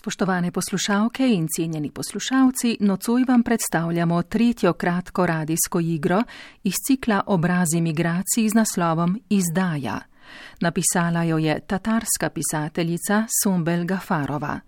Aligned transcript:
Spoštovane 0.00 0.50
poslušalke 0.50 1.28
in 1.28 1.46
cenjeni 1.56 1.90
poslušalci, 1.90 2.76
nocoj 2.80 3.24
vam 3.28 3.42
predstavljamo 3.42 4.22
tretjo 4.22 4.72
kratko 4.72 5.26
radijsko 5.26 5.80
igro 5.80 6.22
iz 6.64 6.74
cikla 6.86 7.22
Obrazi 7.26 7.80
migracij 7.80 8.48
z 8.48 8.54
naslovom 8.54 9.20
Izdaja. 9.28 10.00
Napisala 10.60 11.22
jo 11.22 11.38
je 11.38 11.60
tatarska 11.66 12.30
pisateljica 12.30 13.26
Sombel 13.42 13.84
Gafarova. 13.84 14.60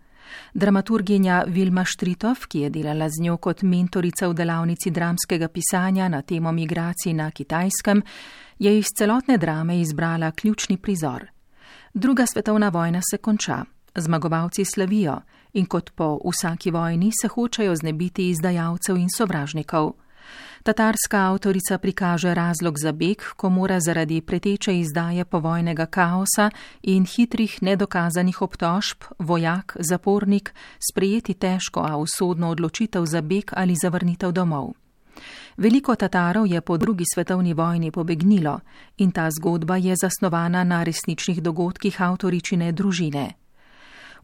Dramaturginja 0.54 1.44
Vilma 1.46 1.84
Štritov, 1.84 2.36
ki 2.48 2.60
je 2.60 2.70
delala 2.70 3.08
z 3.08 3.22
njo 3.22 3.36
kot 3.36 3.62
mentorica 3.62 4.28
v 4.28 4.34
delavnici 4.34 4.90
dramskega 4.90 5.48
pisanja 5.48 6.08
na 6.08 6.22
temo 6.22 6.52
migracij 6.52 7.12
na 7.12 7.30
kitajskem, 7.30 8.02
je 8.58 8.78
iz 8.78 8.86
celotne 8.98 9.38
drame 9.38 9.80
izbrala 9.80 10.30
ključni 10.30 10.76
prizor. 10.76 11.26
Druga 11.94 12.26
svetovna 12.26 12.68
vojna 12.68 13.00
se 13.10 13.18
konča. 13.18 13.64
Zmagovalci 13.94 14.64
slavijo 14.64 15.20
in 15.52 15.66
kot 15.66 15.90
po 15.90 16.20
vsaki 16.24 16.70
vojni 16.70 17.10
se 17.22 17.28
hočejo 17.28 17.76
znebiti 17.76 18.28
izdajalcev 18.30 18.96
in 18.96 19.08
sovražnikov. 19.16 19.92
Tatarska 20.62 21.18
avtorica 21.18 21.78
prikaže 21.78 22.34
razlog 22.34 22.78
za 22.78 22.92
beg, 22.92 23.18
ko 23.36 23.48
mora 23.50 23.80
zaradi 23.80 24.20
preteče 24.20 24.78
izdaje 24.78 25.24
povojnega 25.24 25.86
kaosa 25.86 26.50
in 26.82 27.06
hitrih 27.06 27.62
nedokazanih 27.62 28.42
obtožb 28.42 29.02
vojak, 29.18 29.76
zapornik 29.80 30.54
sprejeti 30.90 31.34
težko, 31.34 31.80
a 31.80 31.96
usodno 31.96 32.50
odločitev 32.50 33.06
za 33.06 33.20
beg 33.20 33.50
ali 33.56 33.74
zavrnitev 33.82 34.32
domov. 34.32 34.72
Veliko 35.56 35.96
Tatarov 35.96 36.46
je 36.46 36.60
po 36.60 36.76
drugi 36.76 37.04
svetovni 37.14 37.54
vojni 37.54 37.90
pobegnilo 37.90 38.60
in 38.98 39.10
ta 39.10 39.30
zgodba 39.30 39.76
je 39.76 39.96
zasnovana 39.96 40.64
na 40.64 40.82
resničnih 40.82 41.42
dogodkih 41.42 42.00
avtoričine 42.00 42.72
družine. 42.72 43.41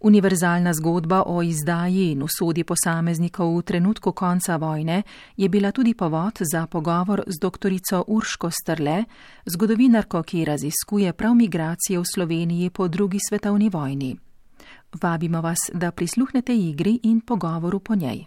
Univerzalna 0.01 0.73
zgodba 0.75 1.23
o 1.27 1.43
izdaji 1.43 2.13
in 2.13 2.23
usodi 2.23 2.65
posameznikov 2.65 3.59
v 3.59 3.63
trenutku 3.63 4.13
konca 4.13 4.57
vojne 4.57 5.03
je 5.37 5.49
bila 5.49 5.73
tudi 5.73 5.95
povod 5.95 6.39
za 6.53 6.67
pogovor 6.67 7.23
z 7.27 7.39
dr. 7.41 7.73
Urško 8.07 8.51
Strle, 8.51 9.05
zgodovinarko, 9.47 10.23
ki 10.23 10.45
raziskuje 10.45 11.13
prav 11.13 11.35
migracije 11.35 11.99
v 11.99 12.05
Sloveniji 12.15 12.71
po 12.71 12.89
drugi 12.89 13.19
svetovni 13.29 13.69
vojni. 13.69 14.17
Vabimo 15.03 15.41
vas, 15.41 15.59
da 15.75 15.91
prisluhnete 15.91 16.57
igri 16.57 17.01
in 17.03 17.21
pogovoru 17.21 17.81
po 17.81 17.95
njej. 17.95 18.27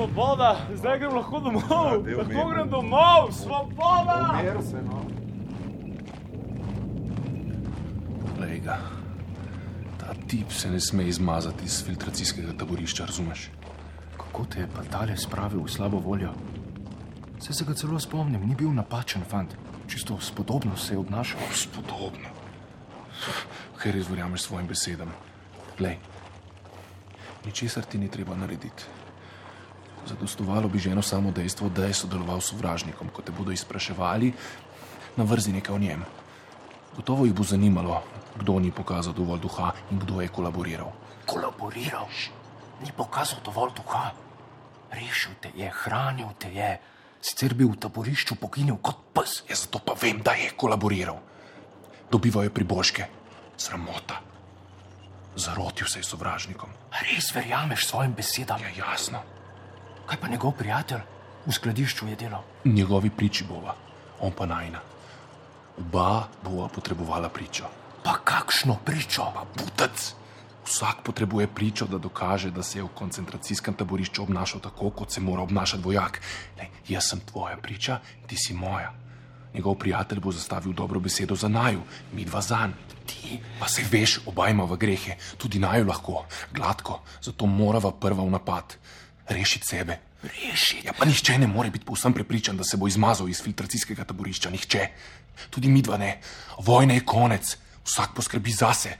Svoboda, 0.00 0.56
zdaj 0.74 0.98
grem 0.98 1.14
lahko 1.14 1.40
domov. 1.40 2.08
Ja, 2.08 2.16
lahko 2.16 2.48
grem 2.48 2.68
domov, 2.70 3.32
svoboda. 3.32 4.40
No. 4.84 5.04
Glej 8.38 8.60
ga, 8.64 8.78
ta 10.00 10.14
tip 10.28 10.52
se 10.52 10.70
ne 10.70 10.80
sme 10.80 11.04
izmazati 11.04 11.64
iz 11.64 11.84
filtracijskega 11.84 12.56
taborišča, 12.58 13.04
razumeš? 13.04 13.50
Kako 14.16 14.44
te 14.44 14.60
je 14.60 14.68
pa 14.76 14.84
tale 14.88 15.16
spravil 15.16 15.60
v 15.64 15.68
slabo 15.68 15.98
voljo? 15.98 16.32
Se 17.40 17.52
se 17.52 17.64
ga 17.64 17.74
celo 17.74 18.00
spomnim, 18.00 18.48
ni 18.48 18.54
bil 18.54 18.72
napačen 18.72 19.24
fant, 19.28 19.52
čisto 19.88 20.16
spodobno 20.20 20.76
se 20.76 20.94
je 20.94 20.98
obnašal. 20.98 21.40
Spodobno. 21.52 22.32
Ker 23.80 23.94
res 23.94 24.08
verjameš 24.08 24.48
svojim 24.48 24.68
besedam. 24.68 25.12
Glej, 25.78 25.96
ničesar 27.44 27.84
ti 27.84 27.98
ni 27.98 28.08
treba 28.08 28.36
narediti. 28.36 28.84
Zadostovalo 30.06 30.68
bi 30.68 30.78
že 30.78 30.90
eno 30.90 31.02
samo 31.02 31.30
dejstvo, 31.30 31.68
da 31.68 31.84
je 31.84 31.94
sodeloval 31.94 32.40
s 32.40 32.52
sovražnikom. 32.52 33.08
Ko 33.12 33.22
te 33.22 33.32
bodo 33.32 33.52
izpraševali, 33.52 34.32
navrzi 35.16 35.52
nekaj 35.52 35.74
o 35.74 35.78
njem. 35.78 36.04
Gotovo 36.96 37.24
jih 37.24 37.34
bo 37.34 37.44
zanimalo, 37.44 38.02
kdo 38.36 38.58
ni 38.58 38.70
pokazal 38.70 39.12
dovolj 39.12 39.40
duha 39.40 39.72
in 39.90 39.98
kdo 39.98 40.20
je 40.20 40.28
kolaboriral. 40.28 40.92
Kolaboriral? 41.26 42.08
Ni 42.82 42.92
pokazal 42.96 43.38
dovolj 43.44 43.76
duha. 43.76 44.10
Rešil 44.90 45.38
te 45.40 45.52
je, 45.54 45.70
hranil 45.84 46.32
te 46.38 46.50
je. 46.50 46.80
Sicer 47.20 47.54
bi 47.54 47.64
v 47.64 47.76
taborišču 47.76 48.34
poginil 48.40 48.80
kot 48.82 49.12
pes. 49.14 49.44
Jaz 49.48 49.68
zato 49.68 49.78
pa 49.84 49.94
vem, 49.94 50.22
da 50.24 50.32
je 50.32 50.50
kolaboriral. 50.56 51.20
Dobival 52.10 52.48
je 52.48 52.54
pribožke. 52.54 53.06
Sramota. 53.56 54.18
Zarotil 55.36 55.86
se 55.86 56.00
je 56.00 56.08
sovražnikom. 56.08 56.70
Res 56.90 57.30
verjameš 57.34 57.86
svojim 57.86 58.16
besedam? 58.16 58.58
Ja, 58.64 58.72
jasno. 58.74 59.22
Kaj 60.10 60.18
pa 60.18 60.28
njegov 60.28 60.56
prijatelj 60.58 61.02
v 61.46 61.52
skladišču 61.54 62.08
je 62.08 62.16
delal? 62.18 62.42
Njegovi 62.64 63.10
priči 63.14 63.44
bova, 63.46 63.76
on 64.20 64.32
pa 64.34 64.46
najna. 64.46 64.80
Oba 65.78 66.26
bova 66.42 66.66
potrebovala 66.68 67.28
pričo. 67.28 67.68
Pa 68.02 68.16
kakšno 68.24 68.74
pričo? 68.84 69.28
Pa 69.34 69.44
butec. 69.54 70.14
Vsak 70.66 71.04
potrebuje 71.06 71.46
pričo, 71.54 71.86
da 71.86 71.98
dokaže, 71.98 72.50
da 72.50 72.62
se 72.62 72.78
je 72.78 72.82
v 72.82 72.90
koncentracijskem 72.94 73.74
taborišču 73.74 74.22
obnašal 74.22 74.60
tako, 74.60 74.90
kot 74.90 75.14
se 75.14 75.20
mora 75.20 75.46
obnašati 75.46 75.82
vojak. 75.82 76.20
Lej, 76.58 76.68
jaz 76.88 77.12
sem 77.12 77.20
tvoja 77.20 77.56
priča, 77.62 78.00
ti 78.26 78.36
si 78.36 78.54
moja. 78.54 78.90
Njegov 79.54 79.78
prijatelj 79.78 80.20
bo 80.20 80.32
zastavil 80.32 80.72
dobro 80.72 81.00
besedo 81.00 81.36
za 81.36 81.48
naju, 81.48 81.86
mi 82.12 82.24
dva 82.24 82.40
zanj. 82.42 82.74
Ti 83.06 83.38
pa 83.60 83.68
se 83.68 83.86
veš, 83.90 84.18
oba 84.26 84.48
ima 84.48 84.66
v 84.66 84.76
grehe, 84.76 85.16
tudi 85.38 85.58
naju 85.58 85.86
lahko, 85.86 86.24
gladko, 86.52 86.98
zato 87.22 87.46
morava 87.46 87.92
prva 87.92 88.26
v 88.26 88.30
napad 88.30 88.74
rešiti 89.34 89.66
sebe. 89.66 89.98
Rešiti. 90.22 90.86
Ja, 90.86 90.92
pa 90.92 91.04
nihče 91.04 91.38
ne 91.38 91.46
more 91.46 91.70
biti 91.70 91.84
povsem 91.84 92.12
prepričan, 92.12 92.56
da 92.56 92.64
se 92.64 92.76
bo 92.76 92.88
izmazal 92.88 93.28
iz 93.28 93.42
filtracijskega 93.42 94.04
taborišča. 94.04 94.50
Nihče. 94.50 94.86
Tudi 95.50 95.68
mi 95.68 95.82
dva 95.82 95.96
ne. 95.96 96.20
Vojna 96.58 96.94
je 96.94 97.04
konec, 97.04 97.56
vsak 97.84 98.14
poskrbi 98.14 98.52
zase. 98.52 98.96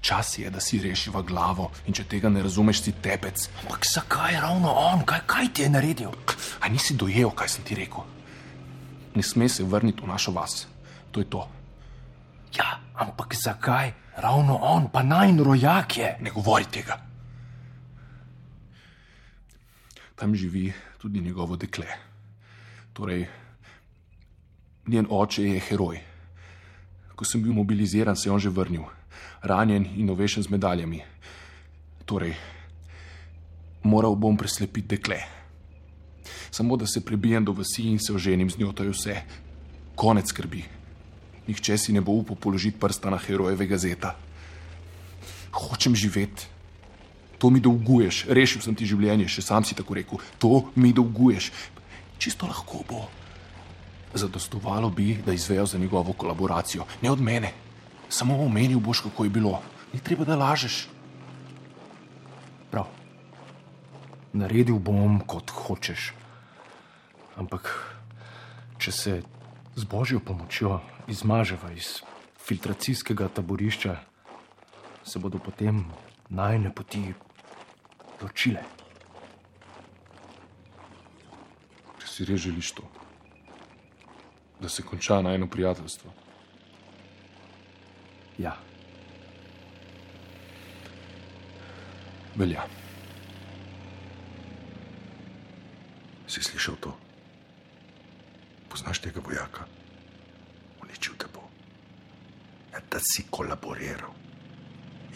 Čas 0.00 0.38
je, 0.38 0.50
da 0.50 0.60
si 0.60 0.78
rešiva 0.82 1.22
glavo 1.22 1.70
in 1.86 1.94
če 1.96 2.04
tega 2.04 2.28
ne 2.28 2.42
razumeš, 2.42 2.82
si 2.82 2.92
tepec. 2.92 3.48
Ampak 3.62 3.86
zakaj 3.88 4.36
ravno 4.40 4.72
on, 4.72 5.04
kaj, 5.08 5.22
kaj 5.26 5.48
ti 5.54 5.62
je 5.62 5.70
naredil? 5.70 6.12
A 6.60 6.68
nisi 6.68 6.94
dojel, 6.94 7.30
kaj 7.30 7.48
sem 7.48 7.64
ti 7.64 7.74
rekel? 7.74 8.04
Ne 9.14 9.22
sme 9.22 9.48
se 9.48 9.64
vrniti 9.64 10.04
v 10.04 10.12
našo 10.12 10.32
vas. 10.36 10.66
To 11.10 11.20
je 11.20 11.30
to. 11.30 11.48
Ja, 12.58 12.78
ampak 12.94 13.34
zakaj 13.34 13.94
ravno 14.20 14.60
on, 14.60 14.90
pa 14.92 15.02
najnrojak 15.02 15.96
je? 15.98 16.16
Ne 16.20 16.30
govori 16.30 16.68
tega 16.70 17.03
tam 20.16 20.34
živi 20.34 20.72
tudi 20.98 21.20
njegovo 21.20 21.56
dekle. 21.56 21.86
Torej, 22.92 23.26
njen 24.86 25.06
oče 25.10 25.42
je 25.42 25.60
heroj. 25.60 26.00
Ko 27.14 27.24
sem 27.24 27.42
bil 27.42 27.52
mobiliziran, 27.52 28.16
se 28.16 28.28
je 28.28 28.32
on 28.32 28.40
že 28.40 28.50
vrnil, 28.50 28.82
ranjen 29.42 29.86
in 29.96 30.10
ovešen 30.10 30.42
z 30.42 30.50
medaljami. 30.50 31.02
Torej, 32.04 32.34
moral 33.82 34.14
bom 34.14 34.36
preslepiti 34.36 34.96
dekle. 34.96 35.18
Samo 36.50 36.76
da 36.76 36.86
se 36.86 37.04
prebijem 37.04 37.44
do 37.44 37.52
vasi 37.52 37.82
in 37.82 37.98
se 37.98 38.12
oženim 38.12 38.50
z 38.50 38.58
njo, 38.58 38.72
to 38.72 38.82
je 38.82 38.90
vse. 38.90 39.16
Konec 39.94 40.28
skrbi. 40.28 40.64
Nihče 41.46 41.78
si 41.78 41.92
ne 41.92 42.00
bo 42.00 42.12
upal 42.12 42.36
položiti 42.36 42.78
prsta 42.80 43.10
na 43.10 43.18
herojevega 43.18 43.78
zeta. 43.78 44.14
Hočem 45.52 45.94
živeti. 45.94 46.53
To 47.38 47.50
mi 47.50 47.60
dolguješ, 47.60 48.24
rešil 48.30 48.62
sem 48.62 48.74
ti 48.74 48.86
življenje, 48.86 49.28
še 49.28 49.42
sam 49.42 49.64
si 49.64 49.74
tako 49.74 49.98
rekel. 49.98 50.22
To 50.38 50.70
mi 50.76 50.92
dolguješ. 50.94 51.50
Čisto 52.18 52.46
lahko 52.46 52.84
bo. 52.88 53.04
Zadostovalo 54.14 54.90
bi, 54.94 55.16
da 55.26 55.34
izvejo 55.34 55.66
za 55.66 55.78
njegovo 55.78 56.12
kolaboracijo, 56.12 56.86
ne 57.02 57.10
od 57.10 57.20
mene. 57.20 57.50
Samo 58.08 58.38
omenil 58.44 58.78
boš, 58.78 59.02
kako 59.08 59.26
je 59.26 59.30
bilo. 59.30 59.58
Ni 59.92 60.00
treba, 60.00 60.24
da 60.24 60.36
lažeš. 60.38 60.86
Prav. 62.70 62.86
Naredil 64.32 64.78
bom, 64.78 65.18
kot 65.26 65.50
hočeš. 65.50 66.12
Ampak, 67.36 67.70
če 68.78 68.92
se 68.92 69.12
z 69.74 69.84
božjo 69.90 70.20
pomočjo 70.22 70.78
izmaževa 71.10 71.72
iz 71.74 71.98
filtracijskega 72.46 73.28
taborišča, 73.28 73.96
se 75.04 75.18
bodo 75.18 75.38
potem 75.38 75.84
najne 76.28 76.74
poti 76.74 77.04
ločile. 78.22 78.62
Če 82.00 82.06
si 82.08 82.28
res 82.28 82.40
želiš 82.40 82.72
to, 82.78 82.84
da 84.60 84.68
se 84.68 84.82
konča 84.82 85.20
najno 85.22 85.46
prijateljstvo. 85.50 86.12
Ja, 88.38 88.56
Velja. 92.34 92.66
Si 96.26 96.42
slišal 96.42 96.74
to? 96.82 96.90
Poznaš 98.68 98.98
tega 98.98 99.22
vojaka? 99.22 99.66
Uničil 100.82 101.14
te 101.14 101.30
bo. 101.30 101.46
Ja, 102.72 102.82
da 102.90 102.98
si 102.98 103.22
kolaboriral. 103.30 104.23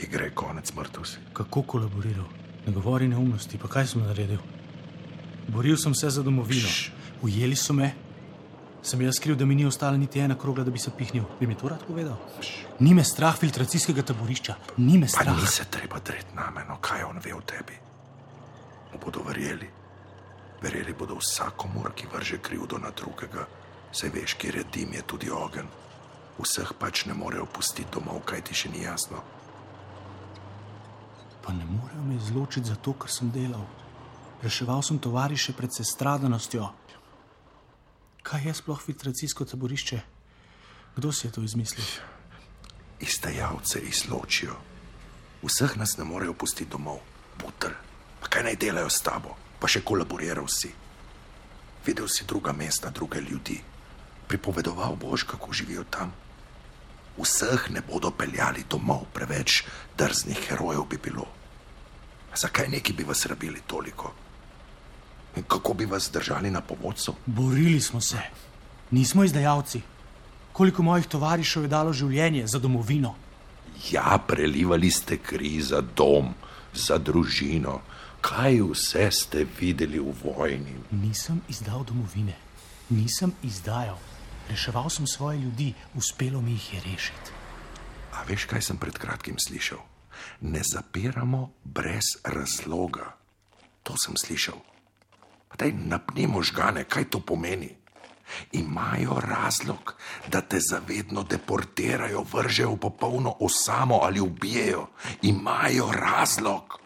Igre 0.03 0.25
je 0.25 0.35
konec, 0.35 0.73
mrtev 0.75 1.05
si. 1.05 1.19
Kako 1.33 1.63
kolaboriral? 1.63 2.27
Ne 2.67 2.73
govori 2.73 3.09
neumnosti, 3.09 3.59
pa 3.59 3.69
kaj 3.69 3.87
sem 3.87 4.03
naredil? 4.03 4.39
Boril 5.49 5.77
sem 5.77 5.95
se 5.95 6.11
za 6.11 6.23
domovino. 6.23 6.69
Šš. 6.69 6.93
Ujeli 7.23 7.57
so 7.57 7.73
me. 7.73 7.93
Sem 8.83 9.01
jaz 9.03 9.19
kriv, 9.19 9.37
da 9.37 9.45
mi 9.47 9.55
ni 9.55 9.67
ostala 9.67 9.97
niti 9.97 10.21
ena 10.21 10.37
krogla, 10.39 10.65
da 10.65 10.71
bi 10.71 10.79
se 10.79 10.91
pihnil. 10.99 11.25
Bi 11.41 11.47
mi 11.47 11.55
to 11.59 11.69
rad 11.69 11.83
povedal? 11.87 12.15
Ni 12.79 12.95
me 12.95 13.05
strah 13.05 13.35
filtracijskega 13.39 14.03
taborišča, 14.03 14.55
ni 14.77 14.99
me 14.99 15.07
Pa 15.07 15.21
strah. 15.23 15.41
ni 15.41 15.47
se 15.47 15.65
treba 15.71 15.99
dreti 15.99 16.37
name, 16.37 16.65
no 16.69 16.77
kaj 16.81 17.03
on 17.03 17.19
ve 17.25 17.35
o 17.35 17.41
tebi. 17.41 17.75
Mu 18.93 19.01
bodo 19.05 19.25
verjeli. 19.27 19.67
Verjeli 20.63 20.95
bodo 20.99 21.15
vsakomur, 21.19 21.91
ki 21.95 22.07
vrže 22.13 22.39
krivdo 22.39 22.79
na 22.79 22.91
drugega. 22.91 23.47
Sej 23.93 24.11
veš, 24.15 24.35
kjer 24.35 24.57
je 24.57 24.65
dim, 24.73 24.93
je 24.93 25.03
tudi 25.03 25.31
ogen. 25.31 25.67
Vseh 26.39 26.73
pač 26.79 27.07
ne 27.07 27.15
morejo 27.15 27.47
pustiti 27.47 27.91
domov, 27.93 28.23
kaj 28.25 28.43
ti 28.47 28.55
še 28.55 28.69
ni 28.71 28.83
jasno. 28.85 29.23
Pa 31.49 31.55
ne 31.55 31.65
morejo 31.65 32.03
me 32.05 32.17
izločiti 32.17 32.69
zato, 32.69 32.93
ker 32.93 33.09
sem 33.09 33.31
delal. 33.33 33.63
Reševal 34.43 34.83
sem 34.85 34.99
tovariše 35.01 35.55
pred 35.57 35.73
sestradanostjo. 35.73 36.67
Kaj 38.21 38.45
je 38.45 38.53
sploh 38.55 38.83
filtracijsko 38.85 39.47
taborišče? 39.49 40.01
Kdo 40.97 41.13
si 41.13 41.25
je 41.27 41.31
to 41.33 41.41
izmislil? 41.41 41.87
Izdajalce 43.01 43.81
izločijo. 43.81 44.59
Vseh 45.41 45.79
nas 45.81 45.97
ne 45.97 46.05
morejo 46.05 46.35
pustiti 46.37 46.69
domov, 46.69 47.01
putr. 47.41 47.73
Pa 48.21 48.29
kaj 48.29 48.45
naj 48.51 48.61
delajo 48.61 48.93
s 48.93 49.01
tabo, 49.01 49.33
pa 49.57 49.73
še 49.73 49.81
kolaboriral 49.81 50.53
si. 50.53 50.69
Videl 51.89 52.13
si 52.13 52.29
druga 52.29 52.53
mesta, 52.53 52.93
druge 52.93 53.25
ljudi. 53.25 53.57
Pripovedoval 54.29 55.01
boš, 55.01 55.25
kako 55.25 55.57
živijo 55.57 55.89
tam. 55.89 56.13
Vseh 57.17 57.71
ne 57.73 57.81
bodo 57.81 58.13
peljali 58.13 58.69
domov, 58.69 59.09
preveč 59.17 59.65
drznih 59.97 60.45
herojev 60.51 60.85
bi 60.85 61.01
bilo. 61.09 61.38
Zakaj 62.37 62.69
neki 62.69 62.93
bi 62.93 63.05
vas 63.05 63.27
rabili 63.27 63.61
toliko? 63.67 64.13
In 65.37 65.43
kako 65.43 65.75
bi 65.75 65.85
vas 65.85 66.11
držali 66.13 66.51
na 66.51 66.61
povodcu? 66.61 67.15
Borili 67.27 67.81
smo 67.81 68.01
se, 68.01 68.19
nismo 68.91 69.25
izdajalci. 69.25 69.81
Koliko 70.53 70.83
mojih 70.83 71.07
tovarišev 71.07 71.63
je 71.63 71.69
dalo 71.69 71.93
življenje 71.93 72.47
za 72.47 72.59
domovino? 72.59 73.15
Ja, 73.91 74.19
prelivali 74.27 74.91
ste 74.91 75.19
kri 75.23 75.61
za 75.63 75.81
dom, 75.81 76.35
za 76.75 76.99
družino. 76.99 77.81
Kaj 78.21 78.59
vse 78.73 79.11
ste 79.15 79.47
videli 79.61 80.01
v 80.03 80.15
vojni? 80.25 80.75
Nisem 80.91 81.41
izdal 81.49 81.85
domovine, 81.87 82.35
nisem 82.91 83.33
izdajal. 83.43 83.99
Reševal 84.51 84.91
sem 84.91 85.07
svoje 85.07 85.39
ljudi, 85.39 85.75
uspelo 85.95 86.41
mi 86.41 86.57
jih 86.57 86.75
je 86.75 86.81
rešiti. 86.81 87.31
A 88.13 88.25
veš, 88.27 88.49
kaj 88.51 88.63
sem 88.63 88.77
pred 88.81 88.99
kratkim 88.99 89.39
slišal? 89.39 89.79
Ne 90.41 90.61
zapiramo 90.73 91.53
brez 91.65 92.17
razloga. 92.25 93.17
To 93.83 93.95
sem 93.97 94.17
slišal. 94.17 94.59
Daj 95.59 95.73
napni 95.73 96.27
možgane, 96.27 96.85
kaj 96.85 97.11
to 97.11 97.21
pomeni. 97.21 97.75
Imajo 98.53 99.21
razlog, 99.21 99.95
da 100.29 100.41
te 100.41 100.59
zavedno 100.61 101.23
deportirajo, 101.23 102.25
vržejo 102.33 102.71
v 102.71 102.77
popolno 102.77 103.35
osamo 103.41 104.01
ali 104.03 104.21
ubijejo. 104.21 104.87
Imajo 105.23 105.93
razlog. 105.93 106.81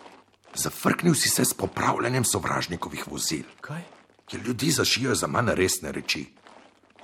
Zafrknil 0.54 1.14
si 1.14 1.28
se 1.28 1.44
s 1.44 1.54
popravljanjem 1.54 2.24
sovražnikovih 2.24 3.08
vozil. 3.10 3.44
Kaj? 3.60 3.82
Ki 4.26 4.36
ljudi 4.36 4.70
zašijajo 4.70 5.14
za 5.14 5.26
manj 5.26 5.54
resne 5.54 5.92
reči. 5.92 6.26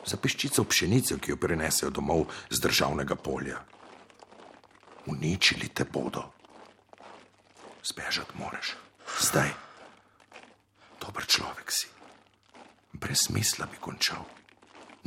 Za 0.07 0.17
peščico 0.17 0.65
pšenice, 0.65 1.19
ki 1.19 1.31
jo 1.31 1.37
prinesejo 1.37 1.91
domov 1.91 2.27
z 2.51 2.61
državnega 2.61 3.15
polja. 3.15 3.59
Uničili 5.09 5.69
te 5.69 5.85
bodo. 5.85 6.23
Zbežati 7.85 8.37
moraš. 8.37 8.77
Zdaj. 9.21 9.51
Dober 11.01 11.27
človek 11.27 11.73
si. 11.73 11.89
Brez 12.93 13.25
smisla 13.27 13.67
bi 13.67 13.81
končal. 13.81 14.25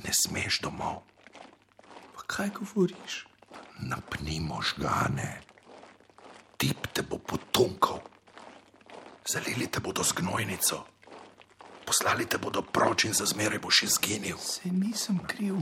Ne 0.04 0.10
smeš 0.14 0.62
domov. 0.66 1.04
Pa 2.16 2.22
kaj 2.28 2.50
govoriš? 2.50 3.26
Napni 3.80 4.40
možgane. 4.40 5.42
Tip 6.58 6.88
te 6.94 7.02
bo 7.02 7.18
potunkal. 7.18 8.02
Zalili 9.28 9.68
te 9.68 9.80
bodo 9.80 10.04
z 10.04 10.14
gnojnico. 10.18 10.86
Poslali 11.86 12.26
te 12.26 12.38
bodo 12.38 12.62
proč 12.62 13.06
in 13.06 13.14
za 13.14 13.26
zmeraj 13.26 13.60
boš 13.60 13.84
izginil. 13.84 14.38
Se 14.38 14.70
nisem 14.70 15.20
kriv, 15.28 15.56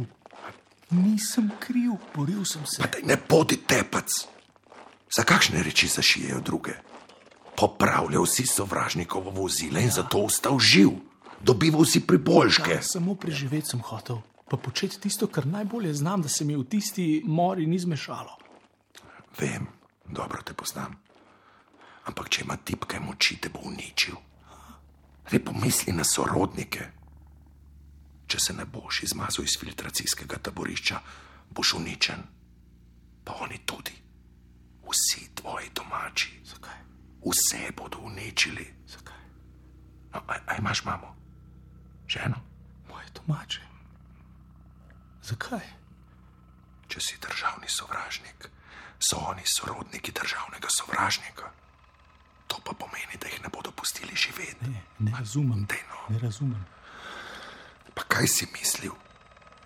nisem 0.91 1.51
kriv, 1.59 1.97
boril 2.15 2.45
sem 2.45 2.65
se. 2.65 2.81
Daj 2.81 3.01
ne 3.05 3.17
bodi 3.29 3.57
tepac. 3.57 4.25
Za 5.17 5.23
kakšne 5.23 5.63
reči 5.63 5.87
zašijejo 5.87 6.39
druge? 6.39 6.73
Popravljal 7.57 8.25
si 8.25 8.45
sovražnikovo 8.45 9.31
vozilo 9.31 9.79
in 9.79 9.89
zato 9.89 10.21
ostal 10.23 10.59
živ. 10.59 10.89
Dobival 11.41 11.85
si 11.85 11.99
priboljške. 12.07 12.71
Ja, 12.71 12.81
samo 12.81 13.15
preživeti 13.15 13.67
sem 13.67 13.81
hotel, 13.81 14.21
pa 14.49 14.57
početi 14.57 14.99
tisto, 14.99 15.27
kar 15.27 15.47
najbolje 15.47 15.93
znam, 15.93 16.21
da 16.21 16.29
se 16.29 16.45
mi 16.45 16.55
v 16.55 16.63
tisti 16.63 17.23
mori 17.25 17.65
ni 17.65 17.79
zmešalo. 17.79 18.37
Vem, 19.39 19.67
dobro 20.05 20.41
te 20.43 20.53
poznam. 20.53 20.95
Ampak 22.05 22.29
če 22.29 22.43
ima 22.43 22.57
tipke 22.57 22.99
moči, 22.99 23.37
te 23.37 23.49
bo 23.49 23.59
uničil. 23.63 24.15
Zdaj 25.29 25.43
pomisli 25.45 25.93
na 25.93 26.03
sorodnike. 26.03 26.98
Če 28.29 28.39
se 28.39 28.53
ne 28.53 28.65
boš 28.65 29.03
izmazal 29.03 29.45
iz 29.45 29.57
filtracijskega 29.59 30.37
taborišča, 30.37 30.99
boš 31.49 31.73
uničen. 31.79 32.21
Pa 33.25 33.39
oni 33.41 33.57
tudi. 33.65 33.95
Vsi 34.89 35.29
tvoji 35.35 35.69
domači. 35.75 36.41
Zakaj? 36.45 36.77
Vse 37.25 37.71
bodo 37.77 37.97
uničili. 38.05 38.65
Zakaj? 38.87 39.23
No, 40.13 40.21
a, 40.27 40.37
a 40.45 40.57
imaš 40.57 40.83
mamo? 40.85 41.15
Ženo? 42.07 42.41
Moje 42.89 43.05
domače. 43.17 43.61
Zakaj? 45.23 45.65
Če 46.89 47.01
si 47.01 47.21
državni 47.21 47.69
sovražnik, 47.69 48.49
so 48.99 49.21
oni 49.29 49.45
sorodniki 49.45 50.11
državnega 50.11 50.69
sovražnika. 50.73 51.51
To 52.49 52.57
pa 52.65 52.73
pomeni, 52.73 53.17
da 53.21 53.29
jih 53.29 53.41
ne 53.43 53.49
bodo 53.53 53.71
pustili 53.71 54.15
živeti. 54.15 54.69
Ne, 54.69 54.81
ne 54.99 55.13
razumem. 55.17 55.65
Daj 55.69 55.83
no. 55.89 56.15
Ne 56.15 56.19
razumem. 56.19 56.65
Pa 57.99 58.05
kaj 58.07 58.27
si 58.27 58.47
mislil? 58.53 58.91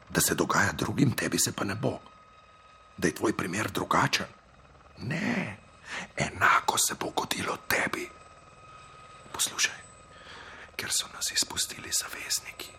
Da 0.09 0.21
se 0.21 0.35
dogaja 0.35 0.71
drugim, 0.71 1.11
tebi 1.11 1.39
se 1.39 1.51
pa 1.51 1.63
ne 1.63 1.75
bo. 1.75 1.99
Da 2.97 3.07
je 3.07 3.15
tvoj 3.15 3.37
primer 3.37 3.71
drugačen. 3.71 4.25
Ne, 4.97 5.57
enako 6.17 6.77
se 6.77 6.95
bo 6.99 7.09
godilo 7.09 7.57
tebi. 7.67 8.09
Poslušaj, 9.33 9.79
ker 10.75 10.89
so 10.91 11.05
nas 11.13 11.31
izpustili 11.31 11.91
zavezniki, 11.93 12.71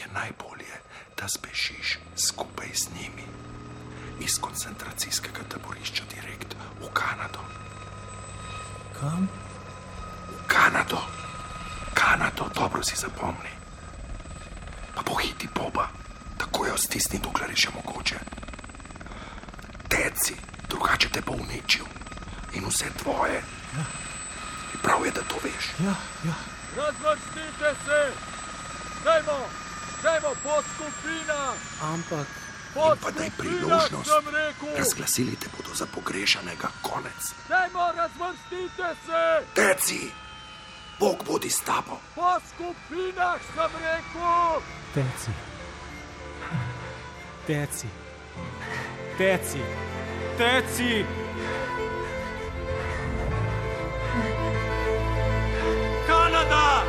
je 0.00 0.06
najbolje, 0.14 0.80
da 1.16 1.28
zbežiš 1.28 1.98
skupaj 2.16 2.70
z 2.74 2.88
njimi. 2.96 3.28
Iz 4.20 4.40
koncentracijskega 4.40 5.44
taborišča 5.48 6.04
direkt 6.14 6.56
v 6.80 6.88
Kanado. 6.92 7.44
Kam? 9.00 9.28
V 10.28 10.46
Kanado. 10.46 11.00
Kanado, 11.94 12.48
dobro 12.54 12.82
si 12.82 12.96
zapomni. 12.96 13.61
Pa 14.94 15.02
pohiti 15.02 15.48
Boba, 15.54 15.88
tako 16.38 16.66
jo 16.66 16.76
stisni, 16.76 17.18
dokler 17.18 17.50
je 17.50 17.56
še 17.56 17.70
mogoče. 17.74 18.18
Teci, 19.88 20.36
drugače 20.68 21.08
te 21.08 21.20
bo 21.20 21.32
uničil 21.32 21.86
in 22.52 22.68
vse 22.68 22.90
tvoje. 23.02 23.42
In 24.74 24.80
prav 24.82 25.06
je, 25.06 25.12
da 25.12 25.22
to 25.22 25.40
veš. 25.44 25.72
Ja, 25.84 25.96
ja. 26.24 26.36
Razvrstite 26.76 27.74
se! 27.84 28.00
Dajmo, 29.04 29.38
dajmo 30.02 30.34
po 30.42 30.62
skupinah! 30.74 31.56
Ampak 31.82 32.42
Po 32.74 32.92
In 32.92 32.98
pa 33.02 33.10
daj 33.10 33.30
priložnost. 33.38 34.10
Razglasili 34.78 35.36
te 35.36 35.48
bodo 35.56 35.74
za 35.74 35.86
pogrešanega 35.94 36.68
konec. 36.82 37.34
Dajmo, 37.48 37.92
razvrstite 37.96 38.88
se! 39.06 39.22
Teci, 39.54 40.10
Bog 40.98 41.24
bodi 41.26 41.50
s 41.50 41.60
tabo. 41.60 41.98
Po 42.14 42.38
skupinah 42.48 43.40
sem 43.54 43.70
rekel! 43.82 44.62
teci. 44.94 45.32
Teci, 47.46 47.88
teci, 49.18 49.60
teci. 50.36 51.04
Kanada! 56.06 56.84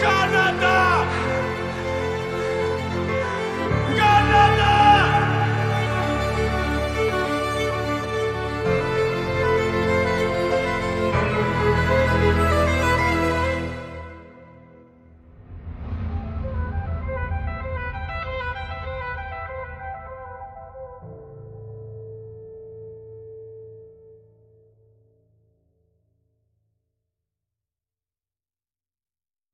Kanada! 0.00 0.52
Kanada! 0.60 0.91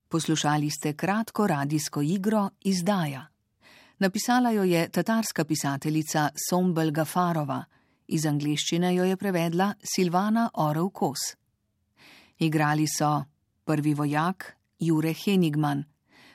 Poslušali 0.09 0.71
ste 0.71 0.93
kratko 0.93 1.47
radijsko 1.47 2.03
igro 2.03 2.51
Izdaja. 2.61 3.27
Napisala 3.99 4.51
jo 4.51 4.63
je 4.65 4.89
tatarska 4.89 5.45
pisateljica 5.45 6.31
Sombel 6.49 6.91
Gafarova, 6.91 7.65
iz 8.07 8.27
angliščine 8.27 8.95
jo 8.95 9.05
je 9.05 9.17
prevedla 9.17 9.75
Silvana 9.95 10.51
Orel 10.55 10.91
Kos. 10.91 11.19
Igrali 12.39 12.87
so 12.99 13.25
prvi 13.65 13.95
vojak 13.95 14.57
Jure 14.79 15.13
Henigman, 15.13 15.85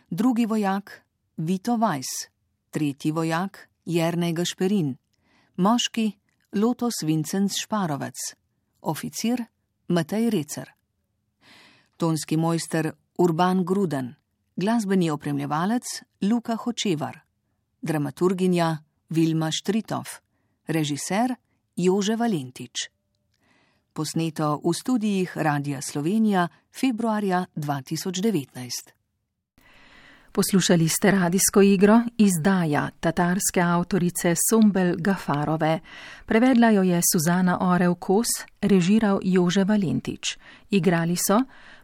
drugi 0.10 0.46
vojak 0.46 1.02
Vito 1.38 1.78
Weiss, 1.78 2.30
tretji 2.70 3.12
vojak 3.12 3.70
Jernej 3.86 4.34
Gašperin, 4.34 4.98
moški 5.56 6.12
Lotos 6.54 7.02
Vincent 7.04 7.52
Šparovec, 7.62 8.16
oficir 8.82 9.46
Matej 9.88 10.30
Recer. 10.30 10.70
Tonski 11.98 12.38
mojster 12.38 12.92
Urban 13.18 13.64
Gruden, 13.66 14.16
glasbeni 14.56 15.10
opremljevalec 15.10 15.84
Luka 16.22 16.56
Hočevar, 16.56 17.20
dramaturginja 17.82 18.78
Vilma 19.10 19.52
Štritov, 19.52 20.08
režiser 20.68 21.36
Jože 21.76 22.16
Valentič. 22.16 22.90
Posneto 23.94 24.58
v 24.66 24.74
studijih 24.74 25.38
Radia 25.38 25.82
Slovenija 25.82 26.48
februarja 26.74 27.46
2019. 27.56 28.94
Poslušali 30.32 30.90
ste 30.90 31.12
radijsko 31.12 31.62
igro 31.62 32.02
Izdaja 32.18 32.90
tatarske 33.00 33.62
avtorice 33.62 34.34
Sombel 34.50 34.96
Gafarove. 34.98 35.80
Prevedla 36.26 36.70
jo 36.70 36.82
je 36.82 37.02
Suzana 37.14 37.58
Orev 37.62 37.94
Kos, 37.96 38.28
režiral 38.62 39.20
Jože 39.24 39.64
Valentič. 39.64 40.38
Igrali 40.70 41.16
so 41.16 41.38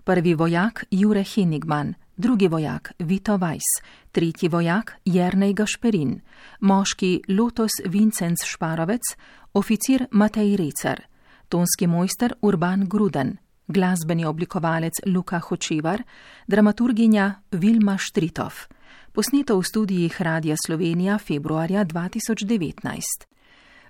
prvi 0.03 0.33
vojak 0.33 0.85
Jure 0.91 1.23
Henigman, 1.23 1.93
drugi 2.17 2.47
vojak 2.47 2.93
Vito 2.99 3.37
Weiss, 3.37 3.81
tretji 4.11 4.49
vojak 4.49 4.95
Jernej 5.05 5.53
Gašperin, 5.53 6.21
moški 6.59 7.21
Lotus 7.27 7.71
Vincenc 7.85 8.43
Šparovec, 8.45 9.01
oficir 9.53 10.07
Matej 10.11 10.57
Recer, 10.57 11.01
tonski 11.49 11.87
mojster 11.87 12.33
Urban 12.41 12.87
Gruden, 12.87 13.37
glasbeni 13.67 14.25
oblikovalec 14.25 14.93
Luka 15.05 15.39
Hočevar, 15.39 16.03
dramaturginja 16.47 17.33
Vilma 17.51 17.97
Štritov. 17.97 18.53
Posneto 19.11 19.57
v 19.57 19.63
studijih 19.63 20.21
Radia 20.21 20.55
Slovenija 20.65 21.17
februarja 21.17 21.85
2019. 21.85 23.38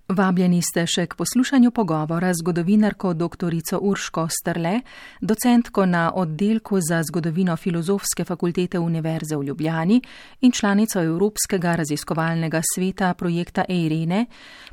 Vabljeni 0.09 0.57
ste 0.65 0.87
še 0.89 1.03
k 1.05 1.13
poslušanju 1.13 1.69
pogovora 1.69 2.31
z 2.33 2.41
zgodovinarko 2.41 3.11
dr. 3.13 3.53
Urško 3.77 4.23
Strle, 4.33 4.79
docentko 5.21 5.83
na 5.85 6.07
oddelku 6.17 6.79
za 6.81 7.03
zgodovino 7.05 7.53
Filozofske 7.53 8.23
fakultete 8.25 8.79
Univerze 8.79 9.37
v 9.37 9.43
Ljubljani 9.45 9.99
in 10.41 10.51
članico 10.51 10.97
Evropskega 10.99 11.75
raziskovalnega 11.75 12.61
sveta 12.73 13.13
projekta 13.13 13.65
EIRENE, 13.69 14.25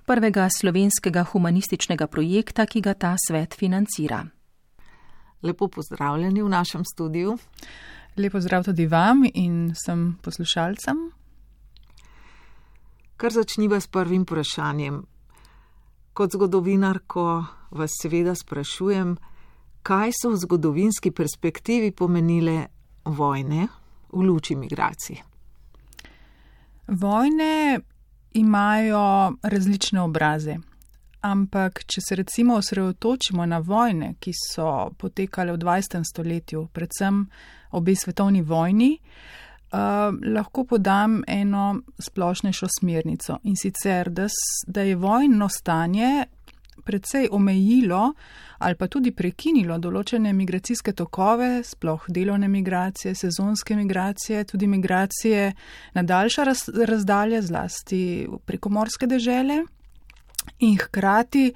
prvega 0.06 0.48
slovenskega 0.48 1.24
humanističnega 1.24 2.06
projekta, 2.06 2.64
ki 2.64 2.80
ga 2.80 2.94
ta 2.94 3.14
svet 3.20 3.54
financira. 3.54 4.22
Lepo 5.42 5.68
pozdravljeni 5.68 6.42
v 6.42 6.48
našem 6.48 6.84
studiu. 6.84 7.36
Lepo 8.16 8.40
zdrav 8.40 8.64
tudi 8.64 8.86
vam 8.86 9.20
in 9.34 9.74
vsem 9.76 10.16
poslušalcem. 10.22 11.04
Kar 13.16 13.36
začniva 13.36 13.80
s 13.80 13.86
prvim 13.86 14.24
vprašanjem. 14.24 15.15
Kot 16.16 16.32
zgodovinarko 16.32 17.44
vas 17.76 17.90
seveda 18.00 18.32
sprašujem, 18.34 19.16
kaj 19.84 20.14
so 20.16 20.30
v 20.32 20.38
zgodovinski 20.40 21.10
perspektivi 21.12 21.90
pomenile 21.92 22.54
vojne 23.04 23.66
v 24.12 24.22
luči 24.24 24.56
migracij. 24.56 25.18
Vojne 26.88 27.80
imajo 28.32 29.32
različne 29.42 30.00
obraze, 30.00 30.56
ampak 31.20 31.84
če 31.84 32.00
se 32.08 32.16
recimo 32.16 32.56
osredotočimo 32.56 33.46
na 33.46 33.58
vojne, 33.58 34.14
ki 34.16 34.32
so 34.32 34.90
potekale 34.98 35.52
v 35.52 35.60
20. 35.60 36.00
stoletju, 36.00 36.68
predvsem 36.72 37.26
obe 37.76 37.92
svetovni 37.94 38.40
vojni, 38.42 38.94
Uh, 38.96 39.45
lahko 40.36 40.64
podam 40.64 41.22
eno 41.26 41.80
splošnejšo 41.98 42.68
smernico 42.80 43.38
in 43.42 43.56
sicer, 43.56 44.10
da, 44.10 44.26
da 44.66 44.80
je 44.86 44.96
vojno 44.96 45.48
stanje 45.48 46.26
predvsej 46.84 47.28
omejilo 47.32 48.12
ali 48.58 48.74
pa 48.74 48.88
tudi 48.88 49.12
prekinilo 49.12 49.76
določene 49.78 50.32
migracijske 50.32 50.94
tokove, 50.96 51.60
sploh 51.66 52.06
delovne 52.08 52.48
migracije, 52.48 53.14
sezonske 53.14 53.76
migracije, 53.76 54.44
tudi 54.48 54.66
migracije 54.66 55.50
na 55.94 56.02
daljša 56.02 56.44
raz, 56.48 56.62
razdalja, 56.88 57.42
zlasti 57.44 58.00
prekomorske 58.46 59.08
dežele. 59.10 59.64
In 60.64 60.78
hkrati 60.80 61.50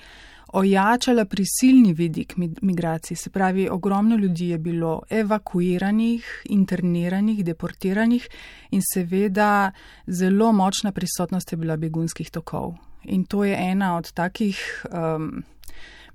ojačala 0.52 1.24
prisilni 1.24 1.92
vidik 1.92 2.34
migracij, 2.62 3.16
se 3.16 3.30
pravi, 3.30 3.68
ogromno 3.68 4.16
ljudi 4.16 4.48
je 4.48 4.58
bilo 4.58 5.02
evakuiranih, 5.10 6.42
interniranih, 6.44 7.44
deportiranih 7.44 8.28
in 8.70 8.82
seveda 8.94 9.72
zelo 10.06 10.52
močna 10.52 10.92
prisotnost 10.92 11.52
je 11.52 11.56
bila 11.56 11.76
begunskih 11.76 12.30
tokov. 12.30 12.74
In 13.04 13.24
to 13.24 13.44
je 13.44 13.56
ena 13.70 13.96
od 13.96 14.12
takih, 14.12 14.84
um, 14.92 15.42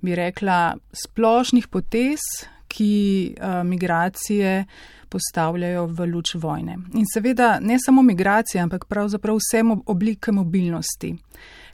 bi 0.00 0.14
rekla, 0.14 0.76
splošnih 0.92 1.68
potez, 1.68 2.20
ki 2.68 3.34
uh, 3.38 3.62
migracije 3.66 4.64
postavljajo 5.08 5.86
v 5.86 6.06
luč 6.12 6.34
vojne. 6.34 6.78
In 6.94 7.04
seveda 7.14 7.58
ne 7.60 7.78
samo 7.78 8.02
migracije, 8.02 8.62
ampak 8.62 8.84
pravzaprav 8.84 9.38
vse 9.38 9.62
oblike 9.86 10.32
mobilnosti, 10.32 11.14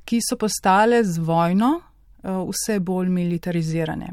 ki 0.05 0.21
so 0.21 0.37
postale 0.37 1.05
z 1.05 1.19
vojno 1.19 1.81
vse 2.23 2.81
bolj 2.81 3.09
militarizirane. 3.09 4.13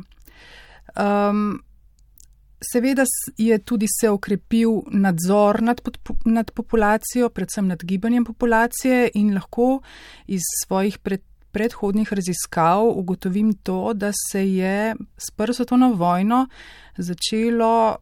Um, 0.98 1.60
seveda 2.62 3.04
je 3.38 3.58
tudi 3.60 3.88
se 4.00 4.10
okrepil 4.10 4.82
nadzor 4.92 5.62
nad, 5.62 5.82
nad 6.26 6.52
populacijo, 6.52 7.30
predvsem 7.30 7.68
nad 7.68 7.84
gibanjem 7.84 8.26
populacije 8.26 9.12
in 9.14 9.34
lahko 9.34 9.82
iz 10.28 10.42
svojih 10.66 10.98
pred, 10.98 11.22
predhodnih 11.52 12.14
raziskav 12.14 12.88
ugotovim 12.88 13.54
to, 13.54 13.94
da 13.94 14.12
se 14.32 14.54
je 14.54 14.96
s 15.18 15.32
prvo 15.32 15.54
svetovno 15.54 15.94
vojno 15.94 16.48
začelo, 16.98 17.96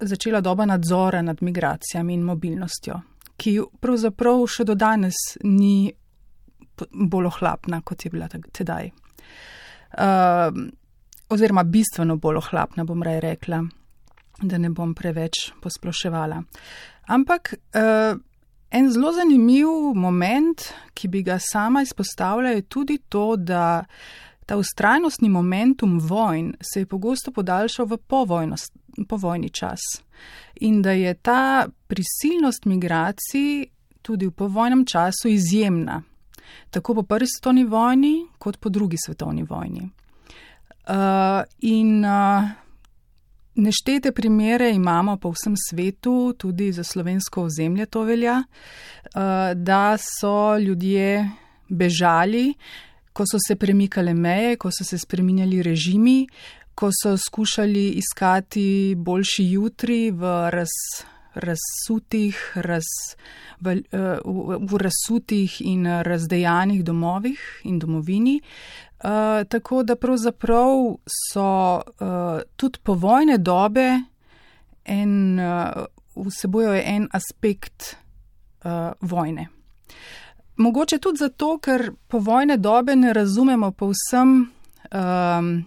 začela 0.00 0.40
doba 0.40 0.66
nadzora 0.66 1.22
nad 1.22 1.42
migracijami 1.42 2.14
in 2.14 2.22
mobilnostjo, 2.22 3.00
ki 3.36 3.60
pravzaprav 3.80 4.46
še 4.46 4.64
do 4.64 4.74
danes 4.74 5.14
ni 5.42 5.92
bolj 6.90 7.26
ohlapna, 7.26 7.80
kot 7.84 8.04
je 8.04 8.10
bila 8.10 8.28
tedaj 8.28 8.90
uh, 9.98 10.54
oziroma 11.28 11.62
bistveno 11.62 12.16
bolj 12.16 12.42
ohlapna, 12.42 12.84
bom 12.84 13.02
raje 13.02 13.20
rekla, 13.20 13.62
da 14.42 14.58
ne 14.58 14.70
bom 14.70 14.94
preveč 14.94 15.50
posploševala. 15.62 16.42
Ampak 17.06 17.54
uh, 17.54 18.20
en 18.70 18.90
zelo 18.92 19.12
zanimiv 19.12 19.94
moment, 19.94 20.68
ki 20.94 21.08
bi 21.08 21.22
ga 21.22 21.38
sama 21.38 21.82
izpostavila, 21.82 22.54
je 22.54 22.62
tudi 22.62 22.98
to, 23.08 23.36
da 23.36 23.84
ta 24.46 24.56
ustrajnostni 24.56 25.28
momentum 25.28 25.98
vojn 25.98 26.54
se 26.72 26.80
je 26.80 26.86
pogosto 26.86 27.32
podaljšal 27.32 27.86
v 27.86 27.98
povojni 29.08 29.50
čas 29.50 29.80
in 30.54 30.82
da 30.82 30.92
je 30.92 31.14
ta 31.14 31.68
prisilnost 31.86 32.64
migracij 32.64 33.66
tudi 34.02 34.26
v 34.26 34.30
povojnem 34.30 34.84
času 34.86 35.28
izjemna 35.28 36.02
tako 36.70 36.94
po 36.94 37.02
prvi 37.02 37.26
svetovni 37.26 37.64
vojni, 37.64 38.26
kot 38.38 38.56
po 38.56 38.68
drugi 38.68 38.96
svetovni 39.06 39.42
vojni. 39.42 39.90
Uh, 40.88 41.42
in 41.60 42.04
uh, 42.04 42.44
Neštete 43.54 44.12
primere 44.12 44.70
imamo 44.70 45.16
po 45.16 45.30
vsem 45.30 45.54
svetu, 45.68 46.34
tudi 46.38 46.72
za 46.72 46.84
slovensko 46.84 47.42
ozemlje 47.42 47.86
to 47.86 48.02
velja, 48.02 48.42
uh, 48.42 49.20
da 49.54 49.96
so 49.98 50.58
ljudje 50.58 51.30
bežali, 51.68 52.54
ko 53.12 53.22
so 53.30 53.38
se 53.46 53.56
premikale 53.56 54.14
meje, 54.14 54.56
ko 54.56 54.70
so 54.74 54.84
se 54.84 54.98
spreminjali 54.98 55.62
režimi, 55.62 56.26
ko 56.74 56.90
so 56.90 57.16
skušali 57.16 57.88
iskati 57.90 58.94
boljši 58.98 59.46
jutri 59.52 60.10
v 60.10 60.34
raz, 60.50 60.74
razsutih, 61.34 62.52
raz, 62.54 62.88
uh, 63.60 63.74
v, 64.24 64.58
v 64.60 64.80
razsutih 64.80 65.60
in 65.60 65.86
razdejanih 65.86 66.84
domovih 66.84 67.40
in 67.64 67.78
domovini. 67.78 68.40
Uh, 69.04 69.44
tako 69.48 69.82
da 69.82 69.96
pravzaprav 69.96 70.96
so 71.06 71.76
uh, 71.76 72.40
tudi 72.56 72.78
povojne 72.82 73.38
dobe 73.38 74.00
in 74.84 75.40
uh, 75.40 75.84
vsebojo 76.16 76.74
en 76.74 77.08
aspekt 77.12 77.96
uh, 78.64 78.92
vojne. 79.00 79.48
Mogoče 80.56 80.98
tudi 80.98 81.18
zato, 81.18 81.58
ker 81.58 81.90
povojne 82.08 82.56
dobe 82.56 82.96
ne 82.96 83.12
razumemo 83.12 83.70
povsem. 83.70 84.50
Um, 84.94 85.64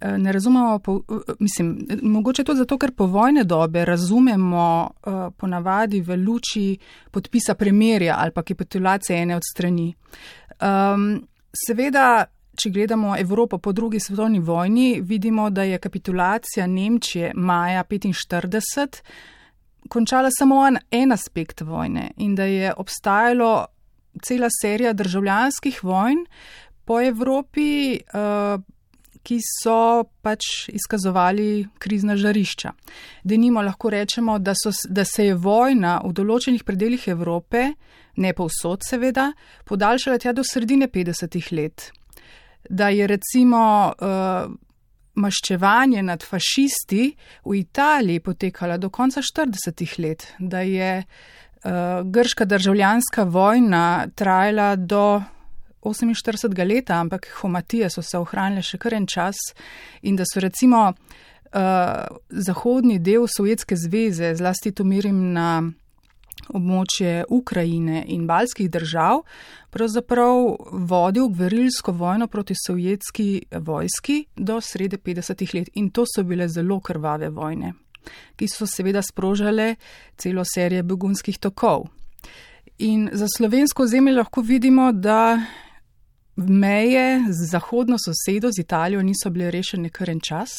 Ne 0.00 0.32
razumemo, 0.32 0.78
po, 0.78 1.00
mislim, 1.38 1.86
mogoče 2.02 2.44
to 2.44 2.54
zato, 2.54 2.78
ker 2.78 2.92
po 2.96 3.06
vojne 3.06 3.44
dobe 3.44 3.84
razumemo 3.84 4.90
ponavadi 5.36 6.00
v 6.00 6.16
luči 6.16 6.78
podpisa 7.10 7.54
premirja 7.54 8.16
ali 8.18 8.32
pa 8.32 8.42
kapitulacije 8.42 9.22
ene 9.22 9.36
od 9.36 9.42
strani. 9.52 9.94
Um, 10.60 11.26
seveda, 11.66 12.24
če 12.56 12.70
gledamo 12.70 13.16
Evropo 13.18 13.58
po 13.58 13.72
drugi 13.72 14.00
svetovni 14.00 14.40
vojni, 14.40 15.00
vidimo, 15.02 15.50
da 15.50 15.62
je 15.62 15.78
kapitulacija 15.78 16.66
Nemčije 16.66 17.32
maja 17.34 17.84
1945 17.84 19.02
končala 19.88 20.28
samo 20.38 20.66
en, 20.66 20.78
en 20.90 21.12
aspekt 21.12 21.60
vojne 21.60 22.10
in 22.16 22.34
da 22.34 22.44
je 22.44 22.72
obstajalo 22.76 23.66
cela 24.22 24.48
serija 24.60 24.92
državljanskih 24.92 25.84
vojn 25.84 26.26
po 26.84 27.00
Evropi. 27.00 28.00
Uh, 28.14 28.60
ki 29.22 29.38
so 29.44 30.04
pač 30.22 30.68
izkazovali 30.72 31.68
krizna 31.78 32.16
žarišča. 32.16 32.72
Denimo 33.24 33.62
lahko 33.62 33.90
rečemo, 33.90 34.38
da, 34.38 34.54
so, 34.56 34.72
da 34.88 35.04
se 35.04 35.30
je 35.30 35.34
vojna 35.34 36.00
v 36.04 36.12
določenih 36.16 36.64
predeljih 36.64 37.08
Evrope, 37.12 37.66
ne 38.16 38.32
povsod 38.36 38.84
seveda, 38.86 39.30
podaljšala 39.68 40.18
tja 40.18 40.32
do 40.36 40.44
sredine 40.44 40.88
50-ih 40.88 41.52
let. 41.52 41.90
Da 42.68 42.90
je 42.92 43.06
recimo 43.08 43.62
uh, 43.92 44.50
maščevanje 45.20 46.02
nad 46.06 46.24
fašisti 46.24 47.10
v 47.44 47.58
Italiji 47.60 48.22
potekala 48.24 48.76
do 48.78 48.90
konca 48.90 49.22
40-ih 49.24 49.98
let, 49.98 50.26
da 50.38 50.60
je 50.66 50.92
uh, 51.00 52.02
grška 52.04 52.44
državljanska 52.44 53.24
vojna 53.24 54.08
trajala 54.14 54.74
do 54.76 55.20
48 55.82 56.66
let, 56.66 56.90
ampak 56.90 57.28
homatije 57.40 57.90
so 57.90 58.02
se 58.02 58.18
ohranile 58.18 58.62
še 58.62 58.78
kar 58.78 58.94
en 58.94 59.06
čas 59.06 59.36
in 60.02 60.16
da 60.16 60.24
so 60.28 60.40
recimo 60.40 60.92
uh, 60.92 62.16
zahodni 62.30 62.98
del 62.98 63.26
Sovjetske 63.28 63.76
zveze, 63.76 64.34
zlasti 64.34 64.72
to 64.72 64.84
merim 64.84 65.32
na 65.32 65.62
območje 66.48 67.24
Ukrajine 67.28 68.04
in 68.08 68.26
balskih 68.26 68.70
držav, 68.70 69.22
pravzaprav 69.70 70.56
vodil 70.88 71.28
gverilsko 71.28 71.92
vojno 71.92 72.26
proti 72.26 72.54
sovjetski 72.66 73.44
vojski 73.52 74.24
do 74.36 74.60
srede 74.60 74.98
50 74.98 75.54
let 75.54 75.70
in 75.74 75.90
to 75.90 76.04
so 76.06 76.24
bile 76.24 76.48
zelo 76.48 76.80
krvave 76.80 77.28
vojne, 77.28 77.74
ki 78.36 78.48
so 78.48 78.66
seveda 78.66 79.02
sprožale 79.02 79.74
celo 80.16 80.44
serijo 80.44 80.82
begunskih 80.82 81.38
tokov. 81.38 81.88
In 82.78 83.10
za 83.12 83.26
slovensko 83.36 83.86
zemljo 83.86 84.16
lahko 84.16 84.40
vidimo, 84.40 84.92
da 84.92 85.40
meje 86.48 87.24
z 87.30 87.50
zahodno 87.50 87.96
sosedo, 87.98 88.52
z 88.52 88.60
Italijo, 88.60 89.02
niso 89.02 89.30
bile 89.30 89.50
rešene 89.50 89.90
kar 89.90 90.10
en 90.10 90.20
čas, 90.20 90.50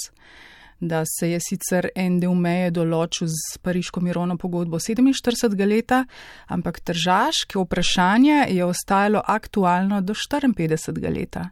da 0.82 1.04
se 1.06 1.30
je 1.32 1.40
sicer 1.40 1.90
en 1.96 2.18
del 2.20 2.34
meje 2.36 2.72
določil 2.74 3.30
z 3.30 3.60
Pariško 3.62 4.02
mirovno 4.02 4.38
pogodbo 4.42 4.80
47 4.82 5.54
leta, 5.70 6.04
ampak 6.50 6.82
tržaške 6.82 7.60
vprašanje 7.62 8.48
je 8.50 8.66
ostajalo 8.66 9.22
aktualno 9.26 10.02
do 10.02 10.14
54 10.14 11.14
leta. 11.14 11.50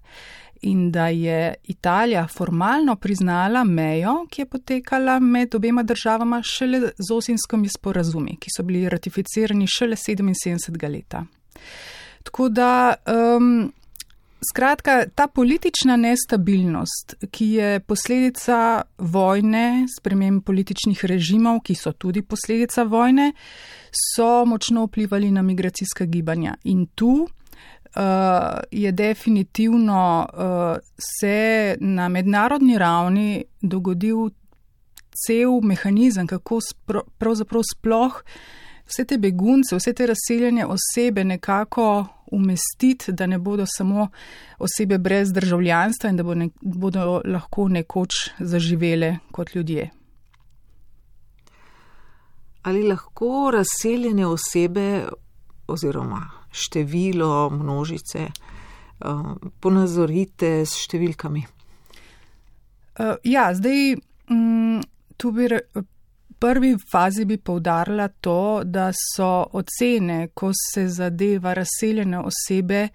In 0.62 0.90
da 0.92 1.08
je 1.08 1.54
Italija 1.72 2.26
formalno 2.28 2.96
priznala 2.96 3.64
mejo, 3.64 4.26
ki 4.30 4.42
je 4.42 4.46
potekala 4.46 5.20
med 5.20 5.56
obema 5.56 5.84
državama 5.84 6.42
šele 6.44 6.92
z 6.98 7.14
osinskimi 7.16 7.70
sporazumi, 7.70 8.36
ki 8.36 8.52
so 8.58 8.66
bili 8.68 8.90
ratificirani 8.90 9.68
šele 9.68 9.96
77 9.96 10.90
leta. 10.92 11.24
Tako 12.24 12.50
da 12.50 12.96
um, 13.38 13.72
Skratka, 14.40 15.04
ta 15.16 15.28
politična 15.28 15.96
nestabilnost, 15.96 17.16
ki 17.32 17.46
je 17.46 17.80
posledica 17.80 18.82
vojne, 18.98 19.86
sprememb 19.98 20.44
političnih 20.46 21.06
režimov, 21.06 21.60
ki 21.68 21.76
so 21.76 21.92
tudi 21.92 22.22
posledica 22.22 22.84
vojne, 22.84 23.34
so 24.16 24.46
močno 24.46 24.86
vplivali 24.86 25.32
na 25.32 25.42
migracijska 25.42 26.06
gibanja. 26.06 26.56
In 26.64 26.86
tu 26.96 27.28
uh, 27.28 28.02
je 28.72 28.92
definitivno 28.92 30.28
uh, 30.34 30.78
se 31.20 31.76
na 31.80 32.08
mednarodni 32.10 32.78
ravni 32.78 33.44
dogodil 33.62 34.30
cel 35.26 35.60
mehanizem, 35.62 36.28
kako 36.28 36.62
spro, 36.62 37.04
pravzaprav 37.18 37.64
sploh 37.76 38.24
vse 38.90 39.06
te 39.06 39.18
begunce, 39.18 39.76
vse 39.76 39.94
te 39.94 40.08
razseljene 40.08 40.66
osebe 40.66 41.24
nekako 41.24 42.08
umestiti, 42.32 43.12
da 43.12 43.28
ne 43.28 43.40
bodo 43.40 43.66
samo 43.68 44.08
osebe 44.60 44.98
brez 44.98 45.34
državljanstva 45.34 46.10
in 46.10 46.18
da 46.18 46.24
bo 46.24 46.36
ne, 46.36 46.50
bodo 46.62 47.22
lahko 47.26 47.68
nekoč 47.68 48.30
zaživele 48.40 49.18
kot 49.32 49.56
ljudje. 49.56 49.90
Ali 52.64 52.84
lahko 52.84 53.52
razseljene 53.54 54.28
osebe 54.28 55.06
oziroma 55.68 56.30
število 56.52 57.50
množice 57.50 58.26
uh, 58.26 59.36
ponazorite 59.60 60.66
s 60.66 60.84
številkami? 60.86 61.46
Uh, 63.00 63.16
ja, 63.24 63.50
zdaj 63.56 63.96
um, 64.30 64.82
tu 65.18 65.32
bi 65.32 65.48
prvi 66.40 66.78
fazi 66.92 67.26
bi 67.26 67.38
povdarila 67.38 68.08
to, 68.08 68.62
da 68.64 68.92
so 69.16 69.46
ocene, 69.54 70.28
ko 70.34 70.52
se 70.54 70.88
zadeva 70.88 71.54
razseljene 71.54 72.20
osebe, 72.20 72.88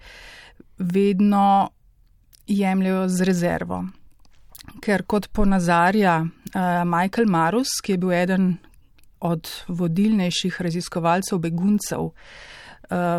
vedno 0.77 1.69
jemljajo 2.47 3.07
z 3.09 3.23
rezervo. 3.23 3.85
Ker 4.81 5.03
kot 5.07 5.27
ponazarja 5.27 6.21
uh, 6.21 6.61
Michael 6.85 7.27
Marus, 7.29 7.79
ki 7.83 7.93
je 7.93 7.97
bil 7.97 8.13
eden 8.13 8.57
od 9.19 9.49
vodilnejših 9.67 10.61
raziskovalcev 10.61 11.39
beguncev 11.39 12.01
uh, 12.01 12.13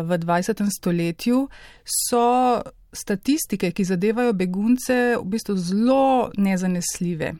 v 0.03 0.19
20. 0.19 0.63
stoletju, 0.77 1.47
so 1.83 2.61
statistike, 2.93 3.71
ki 3.71 3.83
zadevajo 3.83 4.33
begunce, 4.33 5.17
v 5.17 5.25
bistvu 5.25 5.57
zelo 5.57 6.31
nezanesljive. 6.37 7.33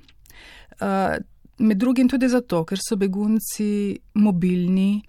Uh, 0.79 1.17
Med 1.59 1.77
drugim 1.77 2.09
tudi 2.09 2.29
zato, 2.29 2.63
ker 2.65 2.77
so 2.77 2.97
begunci 3.01 3.97
mobilni, 4.21 5.01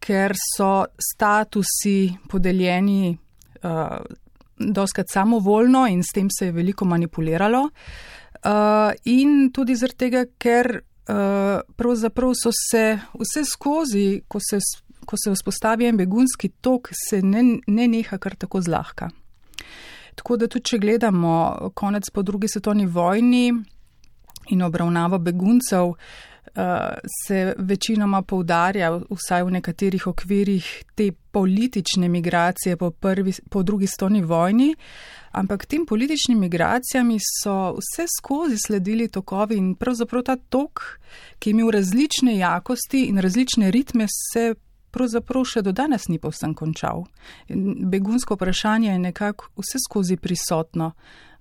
ker 0.00 0.32
so 0.36 0.86
statusi 0.96 2.08
podeljeni 2.28 3.10
uh, 3.12 3.98
doskrat 4.56 5.10
samovoljno 5.12 5.86
in 5.88 6.02
s 6.02 6.14
tem 6.14 6.28
se 6.30 6.46
je 6.46 6.52
veliko 6.52 6.84
manipuliralo. 6.84 7.62
Uh, 8.40 8.92
in 9.04 9.50
tudi 9.52 9.76
zaradi 9.76 9.98
tega, 10.06 10.24
ker 10.40 10.70
uh, 10.80 11.60
pravzaprav 11.76 12.32
so 12.34 12.52
se 12.54 12.84
vse 13.12 13.44
skozi, 13.44 14.22
ko 14.28 14.40
se, 14.40 14.60
ko 15.04 15.18
se 15.20 15.34
vzpostavi 15.34 15.88
en 15.90 16.00
begunski 16.00 16.48
tok, 16.60 16.88
se 16.96 17.20
ne, 17.22 17.42
ne 17.66 17.88
neha 17.88 18.18
kar 18.18 18.38
tako 18.40 18.62
zlahka. 18.64 19.10
Tako 20.16 20.36
da 20.36 20.48
tudi, 20.48 20.64
če 20.72 20.80
gledamo 20.80 21.34
konec 21.76 22.08
po 22.12 22.24
drugi 22.24 22.48
svetovni 22.48 22.86
vojni, 22.86 23.52
in 24.50 24.62
obravnava 24.62 25.18
beguncev 25.18 25.86
uh, 25.86 25.96
se 27.26 27.54
večinoma 27.58 28.22
poudarja, 28.22 28.92
vsaj 29.10 29.42
v 29.42 29.50
nekaterih 29.50 30.06
okvirih, 30.06 30.68
te 30.94 31.10
politične 31.30 32.08
migracije 32.08 32.76
po, 32.76 32.90
prvi, 32.90 33.32
po 33.50 33.62
drugi 33.62 33.86
stoni 33.86 34.22
vojni. 34.22 34.74
Ampak 35.30 35.66
tem 35.66 35.86
političnim 35.86 36.40
migracijami 36.40 37.18
so 37.42 37.76
vse 37.78 38.06
skozi 38.18 38.56
sledili 38.66 39.08
tokovi 39.08 39.56
in 39.56 39.74
pravzaprav 39.74 40.22
ta 40.22 40.36
tok, 40.36 40.82
ki 41.38 41.50
je 41.50 41.52
imel 41.52 41.70
različne 41.70 42.36
jakosti 42.38 43.04
in 43.04 43.18
različne 43.18 43.70
ritme, 43.70 44.06
se 44.32 44.54
pravzaprav 44.90 45.44
še 45.46 45.62
do 45.62 45.72
danes 45.72 46.08
ni 46.08 46.18
povsem 46.18 46.54
končal. 46.54 47.04
Begunsko 47.86 48.34
vprašanje 48.34 48.90
je 48.90 48.98
nekako 48.98 49.52
vse 49.62 49.78
skozi 49.86 50.16
prisotno 50.16 50.92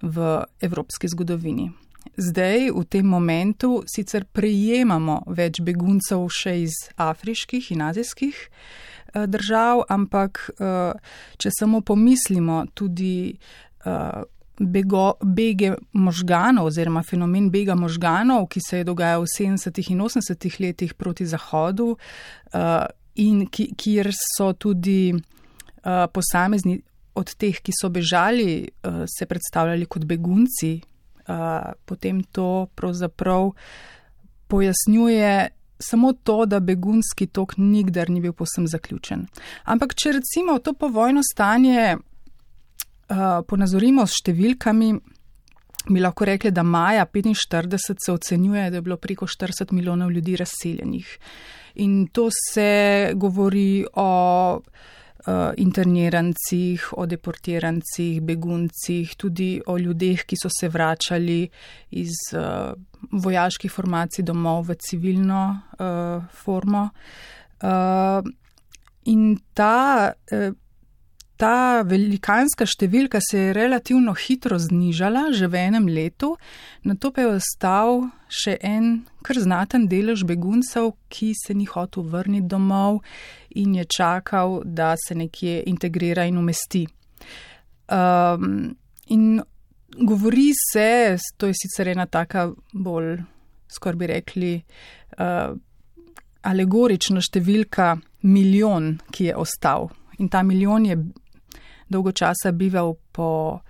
v 0.02 0.44
evropski 0.62 1.08
zgodovini. 1.08 1.72
Zdaj, 2.18 2.72
v 2.72 2.84
tem 2.90 3.06
momentu, 3.06 3.84
sicer 3.88 4.26
prejemamo 4.26 5.22
več 5.28 5.62
beguncev 5.62 6.28
še 6.32 6.56
iz 6.66 6.76
afriških 6.98 7.72
in 7.76 7.86
azijskih 7.86 8.36
uh, 8.40 9.26
držav, 9.28 9.86
ampak 9.90 10.50
uh, 10.58 10.94
če 11.38 11.54
samo 11.60 11.82
pomislimo 11.82 12.66
tudi. 12.74 13.38
Uh, 13.86 14.26
bego, 14.60 15.14
bege 15.24 15.74
možganov 15.94 16.66
oziroma 16.68 17.04
fenomen 17.04 17.50
bega 17.52 17.76
možganov, 17.80 18.50
ki 18.52 18.60
se 18.60 18.82
je 18.82 18.84
dogajal 18.84 19.24
v 19.24 19.32
70. 19.32 19.92
in 19.92 20.02
80. 20.04 20.60
letih 20.60 20.94
proti 20.94 21.26
Zahodu 21.26 21.96
in 23.16 23.48
kjer 23.50 24.12
so 24.12 24.54
tudi 24.54 25.14
posamezni 26.14 26.82
od 27.16 27.34
teh, 27.36 27.60
ki 27.64 27.72
so 27.72 27.90
bežali, 27.90 28.70
se 29.08 29.26
predstavljali 29.26 29.86
kot 29.86 30.06
begunci, 30.06 30.80
uh, 31.30 31.72
potem 31.86 32.24
to 32.24 32.68
pravzaprav 32.76 33.52
pojasnjuje. 34.48 35.50
Samo 35.80 36.14
to, 36.14 36.46
da 36.46 36.60
begunski 36.60 37.28
tok 37.28 37.54
nikdar 37.58 38.10
ni 38.10 38.20
bil 38.22 38.34
posem 38.34 38.68
zaključen. 38.68 39.28
Ampak, 39.64 39.94
če 39.96 40.12
recimo 40.18 40.58
to 40.60 40.74
povojno 40.74 41.22
stanje 41.24 41.96
uh, 41.96 43.40
ponazorimo 43.48 44.04
s 44.04 44.20
številkami, 44.20 44.90
bi 45.90 46.04
lahko 46.04 46.28
rekli, 46.28 46.52
da 46.52 46.64
maja 46.68 47.06
1945 47.06 48.04
se 48.06 48.12
ocenjuje, 48.12 48.70
da 48.70 48.78
je 48.78 48.82
bilo 48.82 48.98
preko 48.98 49.28
40 49.28 49.72
milijonov 49.72 50.12
ljudi 50.12 50.36
razseljenih. 50.36 51.18
In 51.76 52.08
to 52.12 52.28
se 52.52 53.12
govori 53.16 53.86
o 53.94 54.10
internirancih, 55.58 56.94
o 56.98 57.06
deportirancih, 57.06 58.22
beguncih, 58.22 59.16
tudi 59.18 59.62
o 59.68 59.78
ljudeh, 59.78 60.26
ki 60.26 60.38
so 60.40 60.50
se 60.54 60.70
vračali 60.70 61.42
iz 61.92 62.16
uh, 62.34 62.74
vojaških 63.12 63.72
formacij 63.72 64.26
domov 64.26 64.70
v 64.70 64.78
civilno 64.80 65.44
uh, 65.80 66.24
formo. 66.34 66.90
In 69.10 69.24
ta 69.54 70.14
ta 71.40 71.82
velikanska 71.88 72.68
številka 72.68 73.22
se 73.24 73.40
je 73.40 73.54
relativno 73.56 74.12
hitro 74.12 74.58
znižala, 74.60 75.30
že 75.32 75.48
v 75.48 75.62
enem 75.70 75.88
letu, 75.88 76.34
na 76.84 76.98
to 77.00 77.14
pa 77.16 77.24
je 77.24 77.38
ostal 77.38 78.10
še 78.28 78.58
en 78.60 79.06
kar 79.24 79.40
znaten 79.40 79.88
delež 79.88 80.26
beguncev, 80.28 80.92
ki 81.08 81.32
se 81.40 81.56
ni 81.56 81.64
hotel 81.70 82.04
vrniti 82.04 82.50
domov 82.52 83.00
in 83.56 83.78
je 83.80 83.86
čakal, 83.88 84.62
da 84.66 84.96
se 85.00 85.16
nekje 85.16 85.64
integrira 85.72 86.28
in 86.28 86.38
umesti. 86.38 86.86
Um, 87.88 88.76
in 89.08 89.40
govori 89.96 90.52
se, 90.54 91.18
to 91.38 91.48
je 91.48 91.56
sicer 91.56 91.88
ena 91.88 92.06
taka 92.06 92.50
bolj, 92.74 93.16
skoraj 93.72 93.98
bi 93.98 94.12
rekli, 94.12 94.52
uh, 95.18 95.56
alegorična 96.44 97.24
številka 97.24 97.96
milijon, 98.28 98.98
ki 99.12 99.32
je 99.32 99.40
ostal. 99.40 99.90
In 100.20 100.28
ta 100.28 100.44
milijon 100.44 100.86
je 100.86 101.00
dolgo 101.90 102.12
časa 102.12 102.52
bival 102.52 102.94
po 103.12 103.60
uh, 103.60 103.62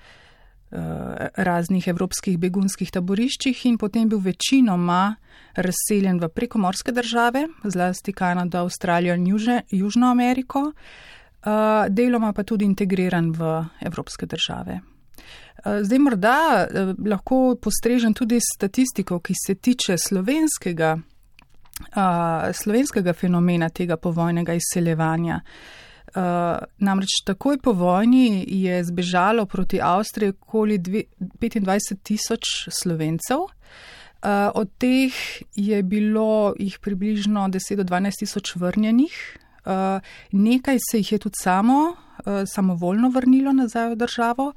raznih 1.35 1.87
evropskih 1.87 2.37
begunskih 2.37 2.91
taboriščih 2.91 3.65
in 3.65 3.77
potem 3.77 4.09
bil 4.09 4.21
večinoma 4.23 5.15
razseljen 5.55 6.19
v 6.19 6.29
prekomorske 6.29 6.91
države, 6.91 7.47
zlasti 7.63 8.13
Kanado, 8.13 8.59
Avstralijo 8.59 9.15
in 9.15 9.27
Juže, 9.27 9.61
Južno 9.71 10.11
Ameriko, 10.11 10.71
uh, 10.71 11.87
deloma 11.89 12.33
pa 12.33 12.43
tudi 12.43 12.65
integriran 12.65 13.31
v 13.31 13.65
evropske 13.81 14.25
države. 14.25 14.79
Uh, 14.79 15.81
zdaj 15.81 15.99
morda 15.99 16.67
lahko 17.05 17.55
postrežem 17.61 18.13
tudi 18.13 18.39
statistiko, 18.39 19.19
ki 19.19 19.33
se 19.45 19.55
tiče 19.55 19.97
slovenskega, 19.97 20.97
slovenskega 22.53 23.13
fenomena 23.13 23.69
tega 23.69 23.97
povojnega 23.97 24.53
izseljevanja. 24.53 25.39
Uh, 26.15 26.15
Uh, 26.15 26.57
namreč 26.81 27.21
takoj 27.21 27.59
po 27.61 27.69
vojni 27.77 28.41
je 28.47 28.83
zbežalo 28.83 29.45
proti 29.45 29.77
Avstriji 29.81 30.33
okoli 30.33 30.79
25 30.79 32.01
tisoč 32.03 32.41
slovencev, 32.73 33.45
uh, 33.45 33.49
od 34.55 34.71
teh 34.81 35.13
je 35.53 35.83
bilo 35.83 36.55
jih 36.57 36.79
približno 36.81 37.45
10 37.53 37.75
do 37.75 37.83
12 37.83 38.25
tisoč 38.25 38.55
vrnjenih, 38.55 39.13
uh, 39.65 40.01
nekaj 40.31 40.81
se 40.81 40.97
jih 40.97 41.11
je 41.11 41.19
tudi 41.19 41.37
samo, 41.43 41.93
uh, 41.93 42.41
samovoljno 42.45 43.09
vrnilo 43.13 43.53
nazaj 43.53 43.93
v 43.93 43.95
državo. 43.95 44.53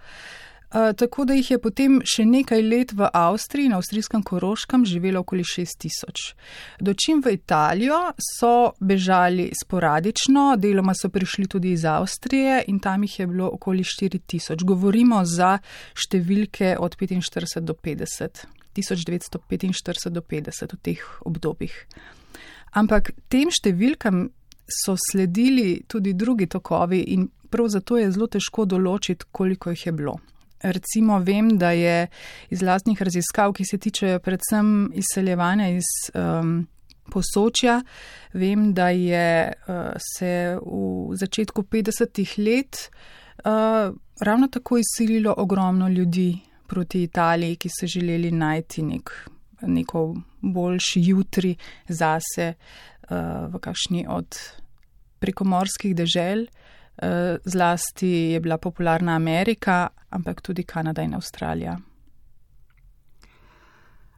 Uh, 0.72 0.96
tako 0.96 1.24
da 1.24 1.34
jih 1.34 1.50
je 1.50 1.58
potem 1.60 1.98
še 2.00 2.24
nekaj 2.24 2.62
let 2.64 2.92
v 2.96 3.04
Avstriji, 3.12 3.68
na 3.68 3.76
avstrijskem 3.76 4.22
Koroškem, 4.24 4.86
živelo 4.88 5.20
okoli 5.20 5.44
6000. 5.44 6.32
Dočim 6.80 7.20
v 7.20 7.34
Italijo 7.36 7.98
so 8.16 8.72
bežali 8.80 9.50
sporadično, 9.52 10.54
deloma 10.56 10.94
so 10.96 11.10
prišli 11.12 11.44
tudi 11.52 11.74
iz 11.76 11.84
Avstrije 11.84 12.62
in 12.72 12.80
tam 12.80 13.04
jih 13.04 13.18
je 13.20 13.26
bilo 13.26 13.50
okoli 13.52 13.84
4000. 13.84 14.64
Govorimo 14.64 15.20
za 15.28 15.58
številke 15.92 16.78
od 16.80 16.96
45 16.96 17.60
do 17.68 17.76
50. 17.76 18.46
1945 18.72 20.08
do 20.08 20.20
50 20.24 20.72
v 20.72 20.80
teh 20.80 21.04
obdobjih. 21.28 21.76
Ampak 22.80 23.12
tem 23.28 23.52
številkam 23.52 24.30
so 24.64 24.96
sledili 24.96 25.82
tudi 25.84 26.16
drugi 26.16 26.48
tokovi 26.48 27.04
in 27.12 27.28
prav 27.52 27.68
zato 27.68 28.00
je 28.00 28.08
zelo 28.08 28.26
težko 28.32 28.64
določiti, 28.64 29.28
koliko 29.28 29.76
jih 29.76 29.90
je 29.90 29.92
bilo. 29.92 30.16
Recimo 30.62 31.18
vem, 31.18 31.58
da 31.58 31.70
je 31.70 32.06
iz 32.50 32.62
lastnih 32.62 33.02
raziskav, 33.02 33.52
ki 33.52 33.64
se 33.64 33.78
tičejo 33.78 34.20
predvsem 34.22 34.92
izseljevanja 34.94 35.68
iz 35.68 35.88
um, 36.14 36.66
posočja, 37.10 37.80
vem, 38.32 38.70
da 38.74 38.88
je 38.88 39.52
uh, 39.52 39.74
se 40.14 40.58
v 40.62 41.16
začetku 41.18 41.62
50-ih 41.62 42.34
let 42.38 42.78
uh, 43.44 43.90
ravno 44.20 44.48
tako 44.48 44.78
izsililo 44.78 45.34
ogromno 45.36 45.88
ljudi 45.88 46.38
proti 46.66 47.02
Italiji, 47.02 47.56
ki 47.56 47.68
so 47.68 47.86
želeli 47.86 48.30
najti 48.30 48.82
nek, 48.82 49.10
neko 49.62 50.14
boljši 50.40 51.02
jutri 51.04 51.56
zase 51.88 52.54
uh, 52.54 53.16
v 53.50 53.58
kakšni 53.58 54.06
od 54.08 54.38
prekomorskih 55.18 55.94
dežel. 55.96 56.46
Eh, 56.46 56.62
zlasti 57.44 58.08
je 58.08 58.40
bila 58.40 58.58
popularna 58.58 59.16
Amerika, 59.16 59.88
ampak 60.10 60.40
tudi 60.40 60.62
Kanada 60.62 61.02
in 61.02 61.14
Avstralija. 61.14 61.78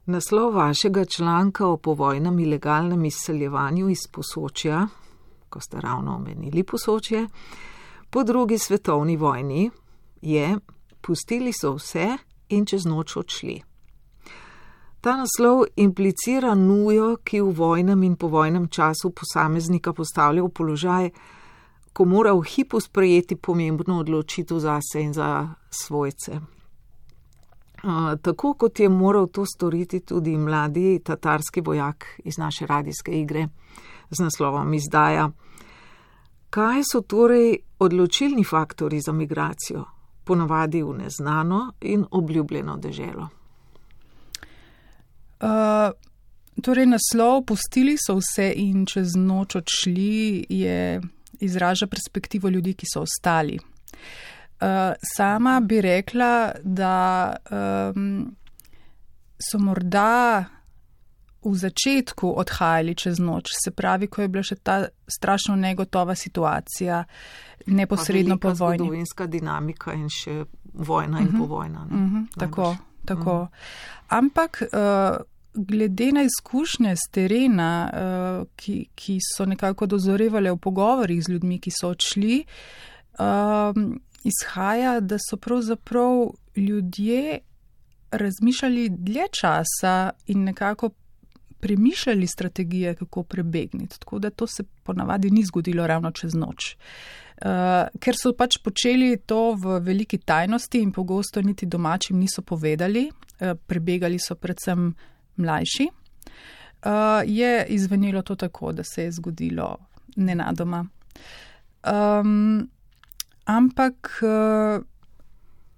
Naslov 0.06 0.54
vašega 0.54 1.04
članka 1.04 1.66
o 1.66 1.76
povojnem 1.76 2.38
ilegalnem 2.38 3.04
izseljevanju 3.04 3.88
iz 3.88 4.06
posočja, 4.12 4.86
ko 5.48 5.60
ste 5.60 5.80
ravno 5.80 6.16
omenili 6.16 6.62
posočje, 6.62 7.28
po 8.10 8.24
drugi 8.24 8.58
svetovni 8.58 9.16
vojni 9.16 9.70
je: 10.22 10.58
Pustili 11.00 11.52
so 11.52 11.72
vse 11.72 12.16
in 12.48 12.66
čez 12.66 12.84
noč 12.84 13.16
odšli. 13.16 13.62
Ta 15.00 15.16
naslov 15.16 15.64
implicira 15.76 16.54
nujo, 16.54 17.16
ki 17.24 17.40
v 17.40 17.50
vojnem 17.52 18.02
in 18.02 18.16
povojnem 18.16 18.68
času 18.68 19.10
posameznika 19.10 19.92
postavlja 19.92 20.42
v 20.42 20.48
položaj, 20.48 21.10
ko 21.94 22.04
mora 22.04 22.34
v 22.34 22.42
hipu 22.42 22.80
sprejeti 22.80 23.36
pomembno 23.36 24.00
odločitev 24.02 24.58
zase 24.58 25.00
in 25.00 25.12
za 25.14 25.54
svojce. 25.70 26.40
Tako 28.22 28.54
kot 28.54 28.80
je 28.80 28.88
moral 28.88 29.26
to 29.26 29.44
storiti 29.46 30.00
tudi 30.00 30.36
mladi 30.36 30.98
tatarski 31.04 31.60
vojak 31.60 32.20
iz 32.24 32.38
naše 32.38 32.66
radijske 32.66 33.12
igre 33.20 33.48
z 34.10 34.22
naslovom 34.22 34.74
Izdaja. 34.74 35.30
Kaj 36.50 36.82
so 36.92 37.00
torej 37.00 37.56
odločilni 37.78 38.44
faktori 38.44 39.00
za 39.00 39.12
migracijo, 39.12 39.84
ponavadi 40.24 40.82
v 40.82 40.94
neznano 40.98 41.72
in 41.80 42.04
obljubljeno 42.10 42.76
deželo? 42.76 43.28
Uh, 45.40 45.48
torej, 46.62 46.86
naslov 46.86 47.44
Pustili 47.44 47.96
so 47.98 48.16
vse 48.16 48.52
in 48.56 48.86
čez 48.86 49.16
noč 49.16 49.56
odšli 49.56 50.46
je 50.48 51.00
izraža 51.40 51.86
perspektivo 51.86 52.48
ljudi, 52.48 52.74
ki 52.74 52.86
so 52.94 53.02
ostali. 53.02 53.58
Uh, 53.58 54.94
sama 55.16 55.60
bi 55.60 55.80
rekla, 55.80 56.52
da 56.62 57.36
um, 57.94 58.36
so 59.50 59.58
morda 59.58 60.44
v 61.44 61.54
začetku 61.54 62.30
odhajali 62.40 62.94
čez 62.94 63.18
noč, 63.20 63.52
se 63.64 63.70
pravi, 63.70 64.06
ko 64.06 64.22
je 64.22 64.28
bila 64.28 64.42
še 64.46 64.56
ta 64.64 64.86
strašno 65.08 65.56
negotova 65.56 66.14
situacija, 66.14 67.04
neposredno 67.66 68.38
po 68.38 68.54
vojni. 68.56 68.80
Zgodovinska 68.80 69.26
dinamika 69.26 69.92
in 69.92 70.08
še 70.08 70.44
vojna 70.72 71.20
in 71.20 71.28
uh 71.28 71.32
mhm. 71.32 71.36
-huh. 71.36 71.46
povojna. 71.46 71.86
Uh 71.90 71.92
mhm, 71.92 72.16
-huh. 72.16 72.40
Tako, 72.40 72.76
tako. 73.04 73.40
Uh 73.42 73.48
-huh. 73.48 74.18
Ampak. 74.18 74.62
Uh, 74.72 75.33
glede 75.54 76.12
na 76.12 76.22
izkušnje 76.22 76.96
z 76.96 77.10
terena, 77.10 77.90
uh, 77.92 78.46
ki, 78.56 78.88
ki 78.94 79.18
so 79.22 79.46
nekako 79.46 79.86
dozorevale 79.86 80.52
v 80.52 80.58
pogovorih 80.58 81.22
z 81.24 81.32
ljudmi, 81.32 81.58
ki 81.58 81.70
so 81.70 81.92
odšli, 81.94 82.44
um, 83.18 84.00
izhaja, 84.24 85.00
da 85.00 85.18
so 85.18 85.36
pravzaprav 85.36 86.34
ljudje 86.56 87.38
razmišljali 88.10 88.88
dlje 88.88 89.24
časa 89.40 90.10
in 90.26 90.44
nekako 90.44 90.90
premišljali 91.60 92.26
strategije, 92.26 92.94
kako 92.94 93.22
prebegniti. 93.22 94.00
Tako 94.00 94.18
da 94.18 94.30
to 94.30 94.46
se 94.46 94.62
ponavadi 94.82 95.30
ni 95.30 95.44
zgodilo 95.44 95.86
ravno 95.86 96.10
čez 96.10 96.34
noč. 96.34 96.76
Uh, 97.34 97.88
ker 98.00 98.14
so 98.14 98.30
pač 98.36 98.60
počeli 98.62 99.16
to 99.26 99.54
v 99.58 99.80
veliki 99.82 100.18
tajnosti 100.18 100.78
in 100.78 100.92
pogosto 100.92 101.42
niti 101.42 101.66
domačim 101.66 102.18
niso 102.18 102.42
povedali, 102.42 103.08
uh, 103.10 103.56
prebegali 103.66 104.18
so 104.18 104.34
predvsem 104.34 104.92
mlajši, 105.36 105.88
uh, 106.84 107.22
je 107.26 107.66
izvenilo 107.68 108.22
to 108.22 108.34
tako, 108.34 108.72
da 108.72 108.84
se 108.84 109.02
je 109.02 109.12
zgodilo 109.12 109.76
nenadoma. 110.16 110.86
Um, 111.92 112.70
ampak 113.44 114.22
uh, 114.22 114.84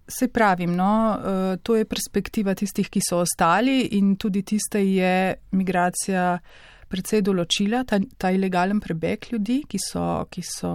se 0.09 0.29
pravim, 0.29 0.77
no, 0.77 1.19
uh, 1.19 1.59
to 1.63 1.77
je 1.77 1.85
perspektiva 1.85 2.55
tistih, 2.55 2.91
ki 2.91 3.01
so 3.09 3.19
ostali 3.25 3.81
in 3.99 4.17
tudi 4.17 4.43
tiste 4.43 4.83
je 4.85 5.35
migracija 5.51 6.39
predvsej 6.87 7.23
določila, 7.27 7.83
ta, 7.83 7.99
ta 8.19 8.31
ilegalen 8.31 8.79
prebeg 8.81 9.27
ljudi, 9.33 9.65
ki 9.67 9.79
so, 9.83 10.27
ki 10.31 10.43
so 10.47 10.71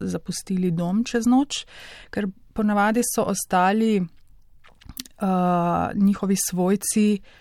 zapustili 0.00 0.72
dom 0.74 1.04
čez 1.06 1.28
noč, 1.30 1.62
ker 2.10 2.26
ponavadi 2.52 3.04
so 3.06 3.22
ostali 3.30 4.00
uh, 4.02 5.94
njihovi 5.94 6.36
svojci 6.48 7.06
uh, 7.14 7.38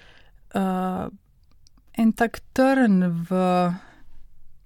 en 0.54 2.12
tak 2.18 2.40
trn 2.54 3.26
v 3.30 3.40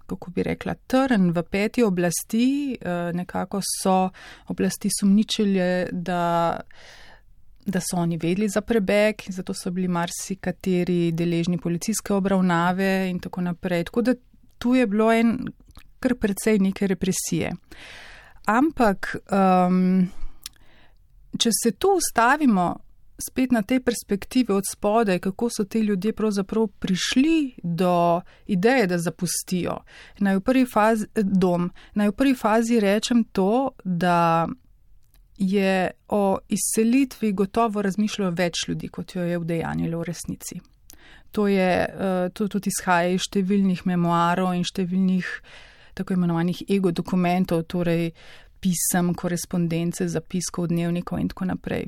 kako 0.05 0.31
bi 0.31 0.43
rekla, 0.43 0.75
trn 0.87 1.31
v 1.31 1.43
peti 1.43 1.83
oblasti, 1.83 2.77
eh, 2.81 3.11
nekako 3.13 3.61
so 3.81 4.09
oblasti 4.47 4.89
sumničile, 4.99 5.87
da, 5.91 6.59
da 7.65 7.79
so 7.79 7.97
oni 7.97 8.17
vedli 8.17 8.49
za 8.49 8.61
prebeg, 8.61 9.21
zato 9.27 9.53
so 9.53 9.71
bili 9.71 9.87
marsikateri 9.87 11.11
deležni 11.11 11.57
policijske 11.57 12.13
obravnave 12.13 13.09
in 13.09 13.19
tako 13.19 13.41
naprej. 13.41 13.83
Tako 13.83 14.01
da 14.01 14.13
tu 14.57 14.75
je 14.75 14.87
bilo 14.87 15.11
en 15.13 15.47
kar 15.99 16.15
precej 16.15 16.59
neke 16.59 16.87
represije. 16.87 17.51
Ampak, 18.45 19.15
um, 19.33 20.05
če 21.39 21.49
se 21.63 21.71
tu 21.71 21.95
ustavimo, 21.97 22.75
spet 23.17 23.51
na 23.51 23.61
te 23.61 23.79
perspektive 23.79 24.53
od 24.53 24.63
spodaj, 24.71 25.19
kako 25.19 25.49
so 25.49 25.63
ti 25.63 25.79
ljudje 25.79 26.13
pravzaprav 26.13 26.67
prišli 26.67 27.53
do 27.63 28.21
ideje, 28.45 28.87
da 28.87 28.97
zapustijo. 28.97 29.77
Naj 30.19 30.35
v 30.35 30.41
prvi 30.41 30.65
fazi, 30.65 31.07
dom, 31.15 31.71
naj 31.93 32.09
v 32.09 32.15
prvi 32.15 32.35
fazi 32.35 32.79
rečem 32.79 33.23
to, 33.23 33.71
da 33.83 34.47
je 35.37 35.91
o 36.07 36.37
izselitvi 36.47 37.31
gotovo 37.31 37.81
razmišljalo 37.81 38.31
več 38.31 38.67
ljudi, 38.67 38.87
kot 38.87 39.15
jo 39.15 39.23
je 39.23 39.39
vdejanjilo 39.39 39.99
v 39.99 40.03
resnici. 40.03 40.59
To, 41.31 41.47
je, 41.47 41.71
eh, 41.83 42.29
to 42.33 42.47
tudi 42.47 42.71
izhaja 42.71 43.11
iz 43.11 43.27
številnih 43.27 43.85
memoarov 43.85 44.53
in 44.55 44.63
številnih 44.63 45.25
tako 45.95 46.13
imenovanih 46.13 46.63
ego 46.69 46.91
dokumentov, 46.91 47.63
torej 47.63 48.11
pisem, 48.59 49.13
korespondence, 49.15 50.07
zapiskov, 50.07 50.67
dnevnikov 50.67 51.19
in 51.19 51.27
tako 51.27 51.45
naprej. 51.45 51.85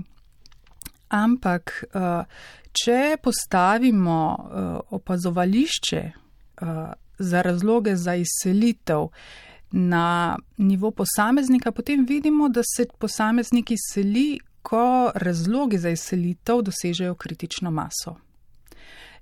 Ampak, 1.09 1.83
eh, 1.93 2.23
če 2.71 3.17
postavimo 3.23 4.19
eh, 4.37 4.79
opazovališče 4.89 6.01
eh, 6.01 6.91
za 7.17 7.41
razloge 7.41 7.95
za 7.95 8.15
izselitev 8.15 9.07
na 9.71 10.37
nivo 10.57 10.91
posameznika, 10.91 11.71
potem 11.71 12.05
vidimo, 12.05 12.49
da 12.49 12.61
se 12.63 12.85
posameznik 12.99 13.71
izseli, 13.71 14.39
ko 14.61 15.11
razlogi 15.15 15.77
za 15.77 15.89
izselitev 15.89 16.61
dosežejo 16.61 17.15
kritično 17.15 17.71
maso. 17.71 18.15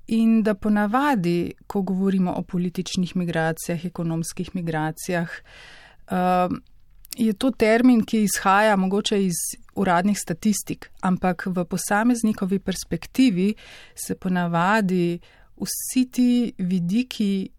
In 0.08 0.44
da 0.44 0.54
ponavadi, 0.54 1.54
ko 1.68 1.82
govorimo 1.82 2.34
o 2.34 2.42
političnih 2.42 3.16
migracijah, 3.16 3.86
ekonomskih 3.86 4.56
migracijah, 4.56 5.30
je 7.18 7.34
to 7.34 7.52
termin, 7.52 8.04
ki 8.06 8.24
izhaja 8.24 8.76
mogoče 8.76 9.26
iz 9.26 9.40
uradnih 9.76 10.18
statistik, 10.20 10.90
ampak 11.02 11.46
v 11.46 11.66
posameznikovi 11.66 12.60
perspektivi 12.60 13.54
se 13.96 14.16
ponavadi 14.16 15.20
vsi 15.56 16.06
ti 16.12 16.54
vidiki 16.58 17.50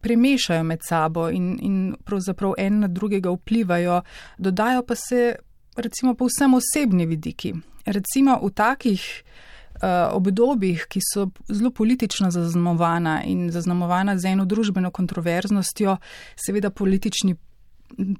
premešajo 0.00 0.62
med 0.62 0.80
sabo 0.88 1.30
in, 1.30 1.58
in 1.62 1.94
pravzaprav 2.04 2.54
en 2.58 2.80
na 2.80 2.88
drugega 2.88 3.30
vplivajo, 3.30 4.02
dodajo 4.38 4.82
pa 4.86 4.94
se 4.94 5.34
recimo 5.76 6.14
povsem 6.14 6.54
osebni 6.54 7.06
vidiki. 7.06 7.54
Recimo 7.86 8.38
v 8.42 8.50
takih 8.50 9.00
uh, 9.04 10.12
obdobjih, 10.12 10.86
ki 10.88 11.00
so 11.02 11.28
zelo 11.48 11.70
politično 11.70 12.30
zaznamovana 12.30 13.22
in 13.24 13.50
zaznamovana 13.50 14.18
z 14.18 14.34
eno 14.34 14.44
družbeno 14.44 14.90
kontroverznostjo, 14.90 15.96
seveda 16.36 16.70
politični 16.70 17.36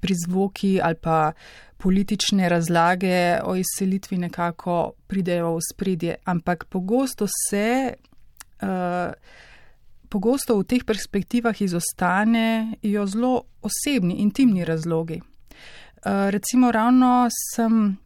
prizvoki 0.00 0.80
ali 0.82 0.94
pa 0.94 1.32
politične 1.76 2.48
razlage 2.48 3.40
o 3.44 3.56
izselitvi 3.56 4.18
nekako 4.18 4.92
pridejo 5.06 5.54
v 5.56 5.60
spredje, 5.72 6.14
ampak 6.24 6.64
pogosto 6.64 7.26
se, 7.48 7.94
uh, 8.62 9.12
pogosto 10.08 10.56
v 10.58 10.64
teh 10.64 10.84
perspektivah 10.84 11.60
izostanejo 11.60 13.06
zelo 13.06 13.42
osebni, 13.62 14.14
intimni 14.24 14.64
razlogi. 14.64 15.20
Uh, 15.20 16.30
recimo 16.30 16.72
ravno 16.72 17.28
sem 17.54 17.96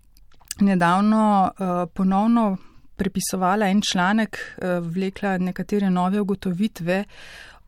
nedavno 0.60 1.50
uh, 1.50 1.90
ponovno 1.94 2.56
prepisovala 2.96 3.68
en 3.68 3.82
članek, 3.82 4.38
uh, 4.38 4.86
vlekla 4.94 5.38
nekatere 5.38 5.90
nove 5.90 6.20
ugotovitve 6.20 7.04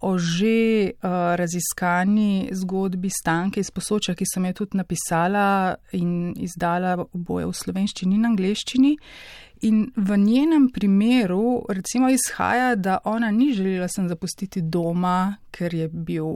o 0.00 0.16
že 0.18 0.92
uh, 0.92 1.10
raziskani 1.36 2.48
zgodbi 2.52 3.10
Stanke 3.10 3.60
iz 3.60 3.70
Posoča, 3.70 4.14
ki 4.14 4.24
sem 4.24 4.46
jo 4.48 4.52
tudi 4.62 4.80
napisala 4.80 5.76
in 5.92 6.32
izdala 6.40 6.96
oboje 7.12 7.50
v 7.50 7.58
slovenščini 7.62 8.16
in 8.16 8.28
angleščini. 8.30 8.94
In 9.62 9.90
v 9.96 10.16
njenem 10.16 10.70
primeru, 10.72 11.64
recimo, 11.68 12.08
izhaja, 12.08 12.74
da 12.74 12.98
ona 13.04 13.30
ni 13.30 13.52
želela 13.52 13.88
sem 13.88 14.08
zapustiti 14.08 14.62
doma, 14.62 15.36
ker 15.50 15.74
je 15.74 15.88
bil 15.88 16.28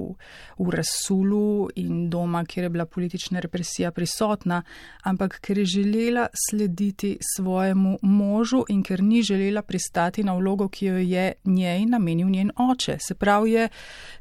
v 0.59 0.71
Rasulu 0.71 1.71
in 1.81 2.11
doma, 2.11 2.45
kjer 2.45 2.65
je 2.65 2.71
bila 2.71 2.85
politična 2.87 3.41
represija 3.41 3.91
prisotna, 3.91 4.63
ampak 5.03 5.39
ker 5.41 5.59
je 5.59 5.65
želela 5.65 6.27
slediti 6.49 7.17
svojemu 7.37 7.99
možu 8.03 8.65
in 8.69 8.83
ker 8.83 9.03
ni 9.03 9.23
želela 9.23 9.63
pristati 9.63 10.25
na 10.25 10.37
vlogo, 10.37 10.69
ki 10.69 10.87
jo 10.87 10.99
je 10.99 11.33
njej 11.45 11.87
namenil 11.87 12.29
njen 12.29 12.51
oče. 12.57 12.99
Se 13.01 13.15
pravi, 13.15 13.53
je 13.53 13.69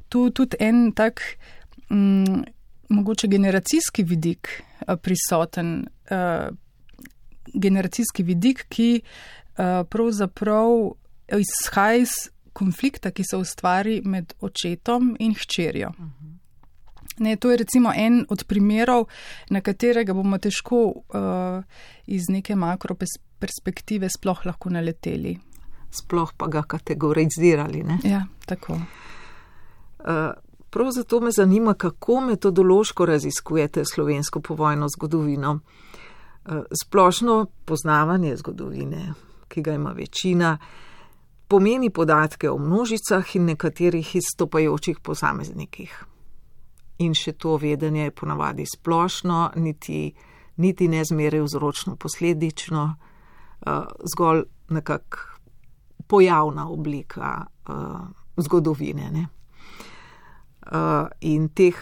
tu 0.10 0.30
tudi 0.30 0.58
en 0.60 0.92
tak, 0.92 1.22
mm, 1.90 2.44
mogoče 2.90 3.28
generacijski 3.28 4.04
vidik 4.04 4.48
eh, 4.88 4.96
prisoten. 4.96 5.88
Uh, 7.46 7.54
generacijski 7.54 8.24
vidik, 8.24 8.66
ki 8.70 9.02
uh, 9.02 9.88
pravzaprav 9.90 10.70
izhaja 11.28 12.02
iz 12.02 12.10
konflikta, 12.54 13.12
ki 13.12 13.24
se 13.24 13.38
ustvari 13.38 14.02
med 14.06 14.34
očetom 14.42 15.16
in 15.20 15.34
hčerjo. 15.34 15.92
Ne, 17.18 17.36
to 17.36 17.52
je 17.52 17.58
recimo 17.58 17.92
en 17.96 18.26
od 18.30 18.44
primerov, 18.50 19.06
na 19.50 19.62
katerega 19.62 20.14
bomo 20.14 20.38
težko 20.38 20.86
uh, 20.86 21.64
iz 22.06 22.30
neke 22.30 22.56
makro 22.56 22.96
perspektive 23.40 24.10
sploh 24.10 24.46
lahko 24.46 24.70
naleteli. 24.74 25.36
Sploh 25.94 26.34
pa 26.38 26.48
ga 26.48 26.64
kategorizirali. 26.64 27.84
Ne? 27.84 28.00
Ja, 28.04 28.26
tako. 28.46 28.74
Uh, 28.74 30.34
prav 30.70 30.90
zato 30.92 31.20
me 31.20 31.32
zanima, 31.32 31.74
kako 31.74 32.22
metodološko 32.22 33.06
raziskujete 33.06 33.86
slovensko 33.86 34.42
povojno 34.42 34.90
zgodovino. 34.90 35.52
Uh, 35.54 35.62
Eh, 35.62 35.93
splošno 36.84 37.46
poznavanje 37.66 38.36
zgodovine, 38.38 39.14
ki 39.48 39.62
ga 39.62 39.74
ima 39.74 39.92
večina, 39.92 40.58
pomeni 41.48 41.90
podatke 41.90 42.50
o 42.50 42.58
množicah 42.58 43.36
in 43.36 43.46
nekaterih 43.46 44.16
izstopajočih 44.16 45.00
posameznikih. 45.00 46.06
In 46.98 47.14
še 47.14 47.34
to 47.34 47.58
vedenje 47.58 48.08
je 48.08 48.16
ponavadi 48.16 48.66
splošno, 48.66 49.52
niti, 49.56 50.14
niti 50.58 50.88
ne 50.88 51.04
zmeraj 51.06 51.42
vzročno 51.42 51.96
posledično, 51.96 52.84
uh, 52.90 53.86
zgolj 54.14 54.44
nekak 54.70 55.20
pojavna 56.08 56.70
oblika 56.70 57.46
uh, 57.46 58.02
zgodovine. 58.38 59.28
Uh, 60.64 61.08
in 61.22 61.50
teh 61.50 61.78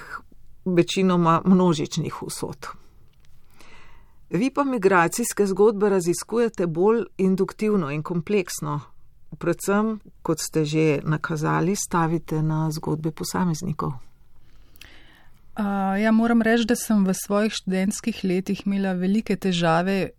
večinoma 0.66 1.42
množičnih 1.46 2.24
usod. 2.24 2.81
Vi 4.32 4.48
pa 4.54 4.64
migracijske 4.64 5.46
zgodbe 5.46 5.90
raziskujete 5.90 6.68
bolj 6.68 7.04
induktivno 7.18 7.90
in 7.92 8.04
kompleksno, 8.04 8.80
predvsem, 9.38 9.98
kot 10.24 10.40
ste 10.40 10.64
že 10.66 10.86
nakazali, 11.04 11.76
stavite 11.76 12.40
na 12.42 12.70
zgodbe 12.72 13.12
posameznikov. 13.12 13.92
Uh, 15.52 16.00
ja, 16.00 16.12
moram 16.12 16.42
reči, 16.42 16.64
da 16.64 16.78
sem 16.80 17.04
v 17.04 17.14
svojih 17.14 17.52
študentskih 17.54 18.24
letih 18.24 18.62
imela 18.66 18.94
velike 18.96 19.36
težave 19.36 20.14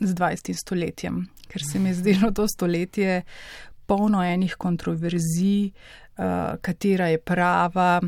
z 0.00 0.10
20. 0.12 0.52
stoletjem, 0.52 1.22
ker 1.48 1.64
se 1.64 1.80
mi 1.80 1.94
je 1.94 1.94
zdelo 2.02 2.30
to 2.30 2.44
stoletje 2.48 3.22
polno 3.86 4.20
enih 4.20 4.56
kontroverzij, 4.60 5.70
uh, 5.70 6.60
katera 6.60 7.08
je 7.08 7.18
prava. 7.18 8.02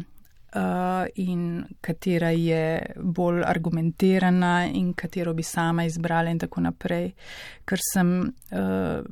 Uh, 0.56 1.04
in 1.20 1.66
katera 1.84 2.30
je 2.32 2.80
bolj 2.96 3.42
argumentirana, 3.44 4.70
in 4.72 4.94
katero 4.96 5.34
bi 5.36 5.44
sama 5.44 5.84
izbrala, 5.84 6.32
in 6.32 6.38
tako 6.40 6.62
naprej. 6.64 7.10
Ker 7.68 7.82
sem 7.92 8.12
uh, 8.24 9.02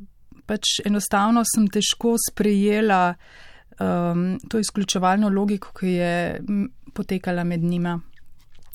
pač 0.49 0.79
enostavno 0.87 1.43
sem 1.45 1.67
težko 1.69 2.15
sprejela 2.31 3.03
um, 3.13 4.39
to 4.49 4.59
izključevalno 4.59 5.29
logiko, 5.29 5.75
ki 5.77 5.95
je 5.99 6.17
potekala 6.95 7.45
med 7.45 7.63
njima. 7.63 7.99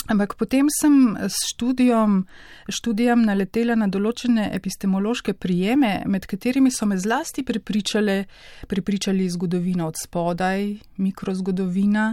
Ampak 0.09 0.35
potem 0.39 0.65
sem 0.73 1.17
s 1.21 1.35
študijom, 1.51 2.23
študijem 2.71 3.25
naletela 3.27 3.75
na 3.77 3.85
določene 3.91 4.47
epistemološke 4.57 5.35
prijeme, 5.37 5.99
med 6.09 6.25
katerimi 6.25 6.71
so 6.73 6.87
me 6.89 6.97
zlasti 6.97 7.43
prepričali, 7.45 9.27
zgodovina 9.29 9.85
od 9.85 9.99
spodaj, 10.01 10.79
mikrozgodovina, 10.97 12.07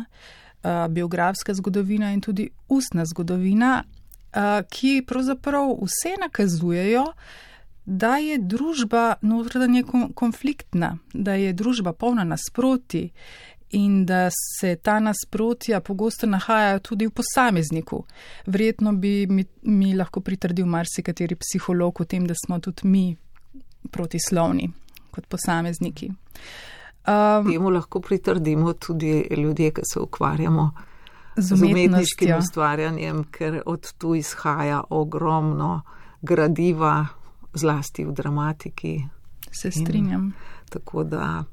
biografska 0.88 1.54
zgodovina 1.54 2.12
in 2.12 2.20
tudi 2.20 2.50
ustna 2.68 3.04
zgodovina, 3.04 3.84
ki 4.70 5.04
pravzaprav 5.06 5.70
vse 5.82 6.16
nakazujejo, 6.20 7.04
da 7.86 8.16
je 8.16 8.38
družba 8.38 9.14
notranje 9.22 9.84
konfliktna, 10.14 10.98
da 11.14 11.34
je 11.34 11.52
družba 11.52 11.92
polna 11.92 12.24
nasproti 12.24 13.10
in 13.70 14.06
da 14.06 14.28
se 14.30 14.76
ta 14.76 15.00
nasprotja 15.00 15.80
pogosto 15.80 16.26
nahajajo 16.26 16.78
tudi 16.78 17.06
v 17.06 17.10
posamezniku. 17.10 18.04
Verjetno 18.46 18.92
bi 18.92 19.26
mi, 19.26 19.44
mi 19.62 19.94
lahko 19.94 20.20
pritrdil 20.20 20.66
marsikateri 20.66 21.34
psiholog 21.34 22.00
o 22.00 22.04
tem, 22.04 22.26
da 22.26 22.34
smo 22.34 22.60
tudi 22.60 22.88
mi 22.88 23.16
protislovni 23.90 24.70
kot 25.10 25.26
posamezniki. 25.26 26.10
Um, 27.06 27.52
Temu 27.52 27.70
lahko 27.70 28.00
pritrdimo 28.00 28.72
tudi 28.72 29.28
ljudje, 29.30 29.70
ki 29.70 29.80
se 29.92 30.00
ukvarjamo 30.00 30.70
z, 31.36 31.56
z 31.56 31.62
umetniškim 31.62 32.38
ustvarjanjem, 32.38 33.24
ker 33.30 33.62
od 33.66 33.92
tu 33.98 34.14
izhaja 34.14 34.82
ogromno 34.90 35.82
gradiva, 36.22 37.06
zlasti 37.54 38.04
v 38.04 38.12
dramatiki. 38.12 39.00
Se 39.52 39.70
strinjam. 39.70 40.24
In, 40.24 40.32
tako 40.70 41.04
da 41.04 41.44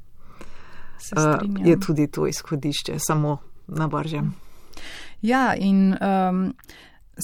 uh, 1.18 1.68
je 1.68 1.80
tudi 1.80 2.08
to 2.08 2.28
izhodišče, 2.28 2.96
samo 2.98 3.38
na 3.68 3.88
bržem. 3.88 4.34
Ja, 5.22 5.56
in 5.56 5.94
um, 5.94 6.54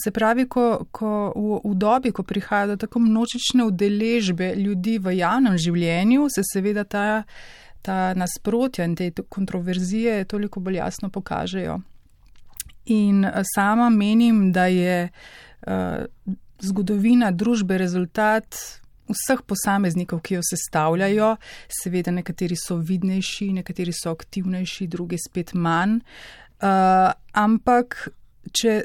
se 0.03 0.11
pravi, 0.11 0.45
ko, 0.47 0.85
ko 0.91 1.33
v, 1.35 1.59
v 1.63 1.75
dobi, 1.75 2.11
ko 2.11 2.23
prihaja 2.23 2.67
do 2.67 2.77
tako 2.77 2.99
množične 2.99 3.65
udeležbe 3.65 4.53
ljudi 4.55 4.99
v 4.99 5.17
javnem 5.17 5.57
življenju, 5.57 6.27
se 6.29 6.45
seveda 6.53 6.83
ta, 6.83 7.23
ta 7.81 8.13
nasprotja 8.13 8.85
in 8.85 8.95
te 8.95 9.11
kontroverzije 9.29 10.25
toliko 10.25 10.59
bolj 10.59 10.75
jasno 10.75 11.09
pokažejo. 11.09 11.79
In 12.85 13.25
uh, 13.25 13.41
sama 13.55 13.89
menim, 13.89 14.51
da 14.51 14.65
je 14.65 15.09
uh, 15.09 16.33
zgodovina 16.59 17.31
družbe 17.31 17.77
rezultat 17.77 18.55
vseh 19.09 19.41
posameznikov, 19.45 20.21
ki 20.21 20.37
jo 20.37 20.45
sestavljajo. 20.45 21.33
Seveda, 21.81 22.13
nekateri 22.13 22.57
so 22.59 22.77
vidnejši, 22.77 23.51
nekateri 23.59 23.93
so 23.95 24.13
aktivnejši, 24.13 24.87
drugi 24.87 25.17
spet 25.21 25.53
manj. 25.53 25.99
Uh, 26.59 27.11
ampak, 27.33 28.09
če 28.55 28.83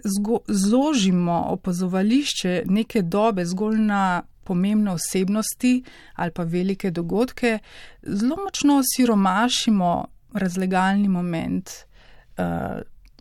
zložimo 0.48 1.38
opazovališče 1.54 2.64
neke 2.68 3.02
dobe 3.02 3.46
zgolj 3.48 3.78
na 3.80 4.04
pomembne 4.44 4.92
osebnosti 4.92 5.82
ali 6.14 6.30
pa 6.30 6.42
velike 6.42 6.90
dogodke, 6.90 7.58
zelo 8.02 8.36
močno 8.44 8.82
siromašimo 8.94 10.06
razlegalni 10.32 11.08
moment. 11.08 11.70
Uh, 12.38 12.44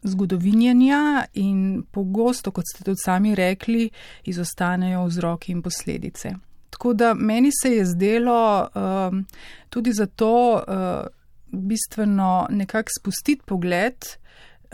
Zgodovinjenja 0.05 1.25
in 1.33 1.83
pogosto, 1.91 2.51
kot 2.51 2.65
ste 2.73 2.83
tudi 2.83 2.99
sami 2.99 3.35
rekli, 3.35 3.85
izostanejo 4.27 5.05
vzroki 5.05 5.51
in 5.51 5.61
posledice. 5.63 6.33
Tako 6.69 6.93
da 6.93 7.13
meni 7.13 7.49
se 7.61 7.71
je 7.71 7.85
zdelo 7.85 8.67
um, 8.75 9.25
tudi 9.69 9.93
zato 9.93 10.53
uh, 10.53 11.07
bistveno 11.51 12.47
nekako 12.49 12.89
spustiti 12.99 13.41
pogled 13.45 13.95
uh, 13.95 14.23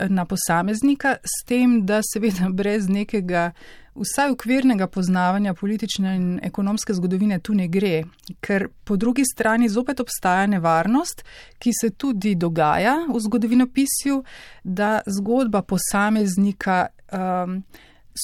na 0.08 0.24
posameznika, 0.24 1.16
s 1.24 1.44
tem, 1.46 1.86
da 1.86 2.00
seveda 2.02 2.48
brez 2.48 2.88
nekega 2.88 3.50
vsaj 3.94 4.30
ukvirnega 4.30 4.86
poznavanja 4.86 5.54
politične 5.54 6.16
in 6.16 6.40
ekonomske 6.42 6.94
zgodovine 6.94 7.38
tu 7.38 7.54
ne 7.54 7.68
gre, 7.68 8.04
ker 8.40 8.68
po 8.84 8.96
drugi 8.96 9.24
strani 9.24 9.68
zopet 9.68 10.00
obstaja 10.00 10.46
nevarnost, 10.46 11.24
ki 11.58 11.70
se 11.80 11.90
tudi 11.90 12.34
dogaja 12.34 12.96
v 13.14 13.20
zgodovinopisju, 13.20 14.22
da 14.64 15.00
zgodba 15.06 15.62
posameznika 15.62 16.86
um, 17.12 17.62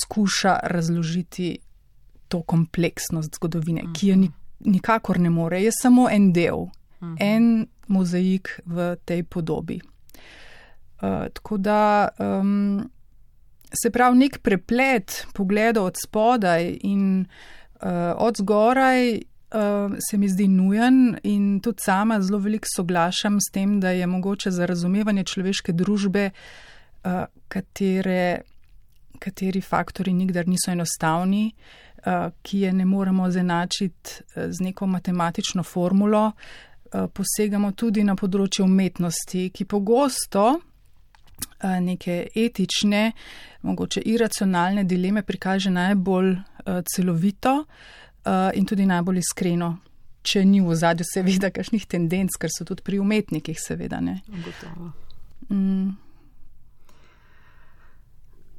skuša 0.03 0.59
razložiti 0.63 1.59
to 2.29 2.43
kompleksnost 2.43 3.35
zgodovine, 3.35 3.83
uh 3.83 3.89
-huh. 3.89 4.01
ki 4.01 4.09
jo 4.09 4.17
ni, 4.17 4.31
nikakor 4.61 5.19
ne 5.21 5.31
more, 5.31 5.63
je 5.63 5.71
samo 5.83 6.09
en 6.11 6.33
del, 6.33 6.55
uh 6.57 6.71
-huh. 7.01 7.17
en 7.21 7.67
mozaik 7.87 8.61
v 8.67 8.97
tej 9.05 9.23
podobi. 9.23 9.81
Uh, 11.03 11.29
tako 11.33 11.57
da 11.57 12.09
um, 12.19 12.91
se 13.73 13.91
pravi 13.91 14.19
nek 14.19 14.39
preplet 14.39 15.27
pogledov 15.35 15.85
od 15.85 15.97
spodaj 16.03 16.79
in 16.83 17.21
uh, 17.21 17.89
od 18.17 18.37
zgoraj 18.37 19.15
uh, 19.15 19.97
se 20.11 20.19
mi 20.19 20.29
zdi 20.29 20.49
nujen 20.49 21.19
in 21.23 21.61
tudi 21.61 21.83
sama 21.85 22.21
zelo 22.21 22.39
veliko 22.39 22.67
soglašam 22.77 23.41
s 23.41 23.53
tem, 23.53 23.81
da 23.81 23.91
je 23.91 24.07
mogoče 24.07 24.51
za 24.51 24.67
razumevanje 24.67 25.25
človeške 25.25 25.73
družbe, 25.73 26.31
uh, 26.31 27.25
katere, 27.49 28.41
kateri 29.19 29.61
faktori 29.61 30.13
nikdar 30.13 30.49
niso 30.49 30.71
enostavni, 30.71 31.51
uh, 31.51 32.31
ki 32.43 32.61
je 32.61 32.73
ne 32.73 32.85
moremo 32.85 33.31
zenačiti 33.31 34.11
z 34.37 34.61
neko 34.61 34.87
matematično 34.87 35.63
formulo, 35.63 36.33
eh, 36.93 37.07
posegamo 37.13 37.73
tudi 37.73 38.05
na 38.05 38.15
področje 38.15 38.65
umetnosti, 38.65 39.51
ki 39.51 39.65
pogosto 39.65 40.61
neke 41.81 42.27
etične, 42.35 43.13
mogoče 43.63 44.01
iracionalne 44.01 44.85
dileme 44.85 45.23
prikaže 45.23 45.71
najbolj 45.71 46.37
celovito 46.95 47.65
in 48.55 48.67
tudi 48.67 48.87
najbolj 48.87 49.19
iskreno. 49.19 49.77
Če 50.27 50.43
ni 50.45 50.61
v 50.61 50.75
zadju, 50.75 51.07
seveda, 51.07 51.53
kakšnih 51.55 51.85
tendenc, 51.87 52.35
ker 52.35 52.51
so 52.51 52.65
tudi 52.67 52.83
pri 52.83 52.99
umetnikih, 52.99 53.59
seveda 53.63 54.01
ne. 54.03 54.19
Gotovo. 54.27 54.91
Mm. 55.55 55.95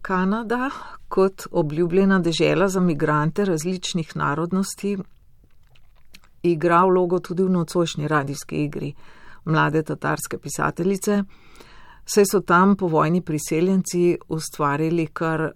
Kanada 0.08 0.70
kot 1.12 1.50
obljubljena 1.52 2.22
dežela 2.24 2.70
za 2.72 2.80
migrante 2.80 3.46
različnih 3.46 4.16
narodnosti 4.16 4.96
igra 6.44 6.86
vlogo 6.86 7.20
tudi 7.20 7.44
v 7.44 7.50
nocojšnji 7.50 8.08
radijski 8.08 8.64
igri 8.64 8.94
mlade 9.46 9.84
tatarske 9.84 10.38
pisateljice, 10.38 11.24
saj 12.08 12.26
so 12.32 12.42
tam 12.42 12.76
po 12.76 12.88
vojni 12.88 13.22
priseljenci 13.22 14.18
ustvarili 14.28 15.08
kar 15.08 15.42
uh, 15.42 15.50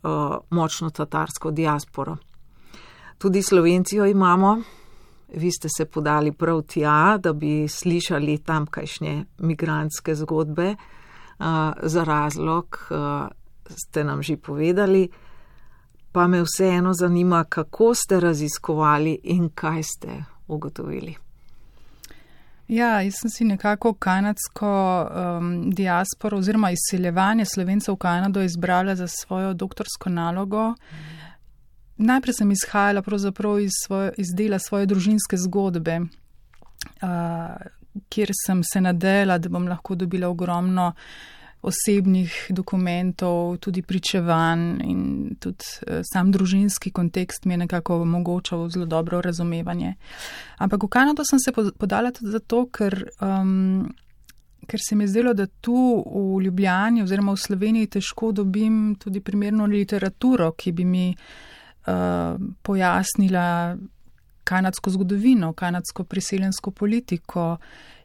močno 0.50 0.90
tatarsko 0.90 1.52
diasporo. 1.52 2.18
Tudi 3.18 3.42
Slovenci 3.42 3.96
jo 3.96 4.06
imamo, 4.06 4.62
vi 5.36 5.52
ste 5.52 5.70
se 5.78 5.86
podali 5.86 6.32
prav 6.32 6.62
tja, 6.62 7.18
da 7.18 7.34
bi 7.34 7.68
slišali 7.68 8.38
tamkajšnje 8.38 9.26
migrantske 9.38 10.16
zgodbe 10.16 10.76
uh, 10.76 11.46
za 11.84 12.04
razlog, 12.04 12.78
uh, 12.90 13.28
ste 13.70 14.04
nam 14.04 14.22
že 14.22 14.38
povedali, 14.38 15.10
pa 16.12 16.28
me 16.28 16.44
vseeno 16.44 16.94
zanima, 16.94 17.44
kako 17.44 17.96
ste 17.96 18.20
raziskovali 18.20 19.20
in 19.24 19.50
kaj 19.50 19.84
ste 19.84 20.24
ugotovili. 20.48 21.31
Ja, 22.72 23.02
jaz 23.04 23.18
sem 23.20 23.30
si 23.30 23.46
nekako 23.46 23.94
kanadsko 23.94 24.68
um, 25.04 25.72
diasporo 25.76 26.38
oziroma 26.40 26.70
izseljevanje 26.72 27.46
slovencev 27.46 27.98
v 27.98 28.00
Kanado 28.00 28.42
izbrala 28.42 28.96
za 28.96 29.08
svojo 29.08 29.54
doktorsko 29.54 30.10
nalogo. 30.10 30.70
Mm. 30.70 32.06
Najprej 32.08 32.34
sem 32.34 32.52
izhajala 32.52 33.02
pravzaprav 33.02 33.60
iz, 33.60 33.76
svoje, 33.86 34.14
iz 34.18 34.32
dela 34.38 34.60
svoje 34.60 34.86
družinske 34.86 35.38
zgodbe, 35.38 36.00
uh, 36.00 36.08
kjer 38.10 38.32
sem 38.46 38.64
se 38.64 38.82
nadela, 38.82 39.38
da 39.38 39.50
bom 39.50 39.68
lahko 39.68 39.96
dobila 39.96 40.30
ogromno 40.30 40.88
uh, 40.88 41.41
osebnih 41.62 42.48
dokumentov, 42.50 43.58
tudi 43.58 43.82
pričevanj 43.82 44.82
in 44.84 45.02
tudi 45.40 45.66
eh, 45.88 46.02
sam 46.04 46.32
družinski 46.32 46.92
kontekst 46.92 47.46
mi 47.46 47.54
je 47.54 47.58
nekako 47.58 48.02
omogočal 48.02 48.70
zelo 48.70 48.86
dobro 48.86 49.22
razumevanje. 49.22 49.96
Ampak 50.58 50.84
v 50.84 50.88
Kanado 50.88 51.24
sem 51.26 51.40
se 51.40 51.52
podala 51.78 52.12
tudi 52.12 52.32
zato, 52.32 52.66
ker, 52.66 53.06
um, 53.22 53.94
ker 54.68 54.80
se 54.82 54.96
mi 54.96 55.04
je 55.04 55.14
zdelo, 55.14 55.34
da 55.34 55.46
tu 55.48 56.04
v 56.06 56.42
Ljubljani 56.44 57.04
oziroma 57.04 57.38
v 57.38 57.44
Sloveniji 57.46 57.88
težko 57.88 58.32
dobim 58.32 58.96
tudi 58.96 59.22
primerno 59.22 59.66
literaturo, 59.66 60.52
ki 60.58 60.72
bi 60.72 60.86
mi 60.86 61.08
uh, 61.14 62.42
pojasnila 62.62 63.78
kanadsko 64.44 64.90
zgodovino, 64.90 65.54
kanadsko 65.54 66.04
priseljensko 66.04 66.72
politiko 66.72 67.58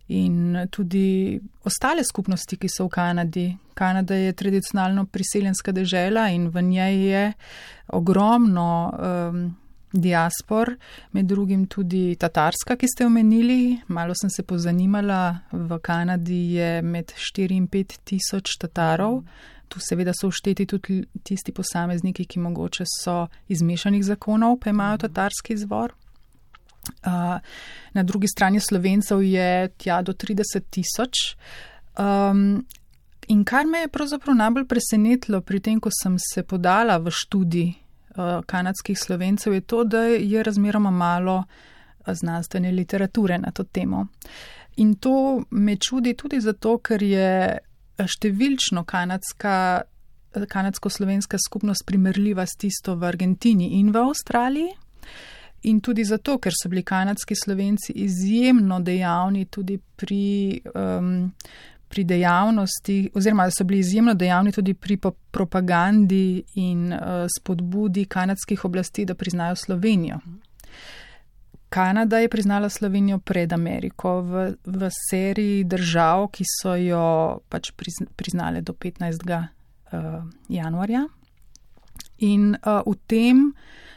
in 0.08 0.66
tudi 0.70 1.40
ostale 1.64 2.04
skupnosti, 2.04 2.56
ki 2.56 2.68
so 2.70 2.86
v 2.86 2.94
Kanadi. 2.94 3.46
Kanada 3.74 4.14
je 4.14 4.32
tradicionalno 4.32 5.06
priseljenska 5.06 5.72
dežela 5.72 6.28
in 6.30 6.48
v 6.48 6.62
njej 6.62 7.06
je 7.10 7.32
ogromno 7.88 8.92
um, 8.92 9.56
diaspor, 9.92 10.76
med 11.12 11.26
drugim 11.26 11.66
tudi 11.66 12.16
tatarska, 12.18 12.76
ki 12.76 12.86
ste 12.88 13.06
omenili. 13.06 13.78
Malo 13.88 14.14
sem 14.14 14.30
se 14.30 14.42
pozanimala, 14.42 15.38
v 15.52 15.78
Kanadi 15.82 16.54
je 16.54 16.82
med 16.82 17.12
4 17.12 17.56
in 17.56 17.68
5 17.68 17.98
tisoč 18.04 18.58
tatarov. 18.60 19.22
Tu 19.68 19.80
seveda 19.82 20.12
so 20.14 20.30
všteti 20.30 20.66
tudi 20.66 21.02
tisti 21.22 21.52
posamezniki, 21.52 22.24
ki 22.24 22.40
mogoče 22.40 22.84
so 23.02 23.26
iz 23.48 23.62
mešanih 23.62 24.04
zakonov, 24.04 24.60
pa 24.62 24.70
imajo 24.70 24.98
tatarski 25.08 25.54
izvor. 25.54 25.92
Uh, 26.88 27.38
na 27.92 28.02
drugi 28.02 28.28
strani 28.28 28.60
slovencev 28.60 29.22
je 29.22 29.68
tja 29.76 30.02
do 30.02 30.12
30 30.12 30.68
tisoč. 30.70 31.36
Um, 31.98 32.66
in 33.28 33.44
kar 33.44 33.66
me 33.66 33.78
je 33.78 33.88
pravzaprav 33.88 34.36
najbolj 34.36 34.66
presenetilo 34.66 35.40
pri 35.40 35.60
tem, 35.60 35.80
ko 35.80 35.90
sem 36.02 36.18
se 36.20 36.42
podala 36.42 36.98
v 36.98 37.10
študij 37.10 37.72
uh, 37.72 38.42
kanadskih 38.46 38.98
slovencev, 38.98 39.54
je 39.54 39.60
to, 39.60 39.84
da 39.84 40.02
je 40.12 40.42
razmeroma 40.42 40.90
malo 40.90 41.44
znanstvene 42.06 42.70
literature 42.72 43.38
na 43.38 43.50
to 43.50 43.64
temo. 43.64 44.06
In 44.76 44.94
to 44.94 45.42
me 45.50 45.76
čudi 45.76 46.14
tudi 46.14 46.40
zato, 46.40 46.78
ker 46.78 47.02
je 47.02 47.58
številčno 47.96 48.84
kanadska, 48.84 49.82
kanadsko-slovenska 50.36 51.40
skupnost 51.40 51.86
primerljiva 51.88 52.44
s 52.46 52.58
tisto 52.60 52.96
v 52.96 53.08
Argentini 53.08 53.78
in 53.80 53.88
v 53.92 54.02
Avstraliji. 54.04 54.74
In 55.66 55.80
tudi 55.80 56.04
zato, 56.04 56.38
ker 56.38 56.54
so 56.54 56.68
bili 56.70 56.84
kanadski 56.86 57.34
slovenci 57.34 57.92
izjemno 57.92 58.80
dejavni 58.80 59.44
tudi 59.50 59.78
pri, 59.78 60.60
um, 60.74 61.32
pri 61.88 62.04
dejavnosti, 62.04 63.10
oziroma 63.14 63.48
so 63.50 63.64
bili 63.64 63.80
izjemno 63.80 64.14
dejavni 64.14 64.52
tudi 64.52 64.74
pri 64.74 64.98
propagandi 65.30 66.44
in 66.54 66.92
uh, 66.92 67.26
spodbudi 67.38 68.04
kanadskih 68.04 68.64
oblasti, 68.64 69.04
da 69.04 69.14
priznajo 69.14 69.56
Slovenijo. 69.56 70.20
Kanada 71.68 72.18
je 72.18 72.28
priznala 72.28 72.68
Slovenijo 72.68 73.18
pred 73.18 73.52
Ameriko 73.52 74.20
v, 74.20 74.52
v 74.64 74.90
seriji 75.10 75.64
držav, 75.64 76.28
ki 76.30 76.44
so 76.46 76.76
jo 76.78 77.40
pač 77.48 77.72
priznale 78.16 78.62
do 78.62 78.72
15. 78.72 79.26
Uh, 79.92 80.22
januarja. 80.48 81.08
In 82.18 82.54
uh, 82.56 82.80
v 82.86 82.96
tem 83.06 83.42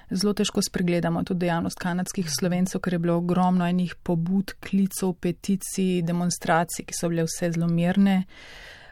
zelo 0.09 0.33
težko 0.33 0.61
spregledamo 0.61 1.23
tudi 1.23 1.45
dejavnost 1.45 1.79
kanadskih 1.79 2.29
slovencev, 2.31 2.81
ker 2.81 2.95
je 2.95 3.03
bilo 3.03 3.17
ogromno 3.21 3.67
enih 3.67 3.93
pobud, 4.03 4.55
klicov, 4.63 5.13
peticij, 5.21 6.01
demonstracij, 6.05 6.87
ki 6.89 6.97
so 6.97 7.09
bile 7.11 7.27
vse 7.27 7.51
zelo 7.53 7.69
mirne. 7.69 8.23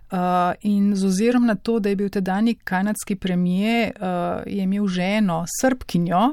Uh, 0.07 0.53
in 0.63 0.93
z 0.95 1.03
ozirom 1.03 1.49
na 1.49 1.55
to, 1.55 1.79
da 1.83 1.89
je 1.89 1.97
bil 1.99 2.09
tedajni 2.09 2.55
kanadski 2.55 3.17
premije, 3.19 3.91
uh, 3.91 4.45
je 4.47 4.63
imel 4.63 4.87
ženo, 4.87 5.41
srpkinjo, 5.59 6.29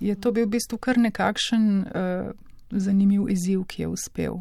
je 0.00 0.14
to 0.16 0.32
bil 0.32 0.46
v 0.46 0.54
bistvu 0.56 0.78
kar 0.80 0.96
nekakšen 0.96 1.66
uh, 1.82 2.30
zanimiv 2.70 3.28
izziv, 3.28 3.66
ki 3.68 3.82
je 3.82 3.88
uspel. 3.88 4.40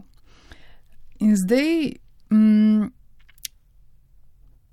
In 1.20 1.36
zdaj, 1.36 1.98
mm, 2.32 2.88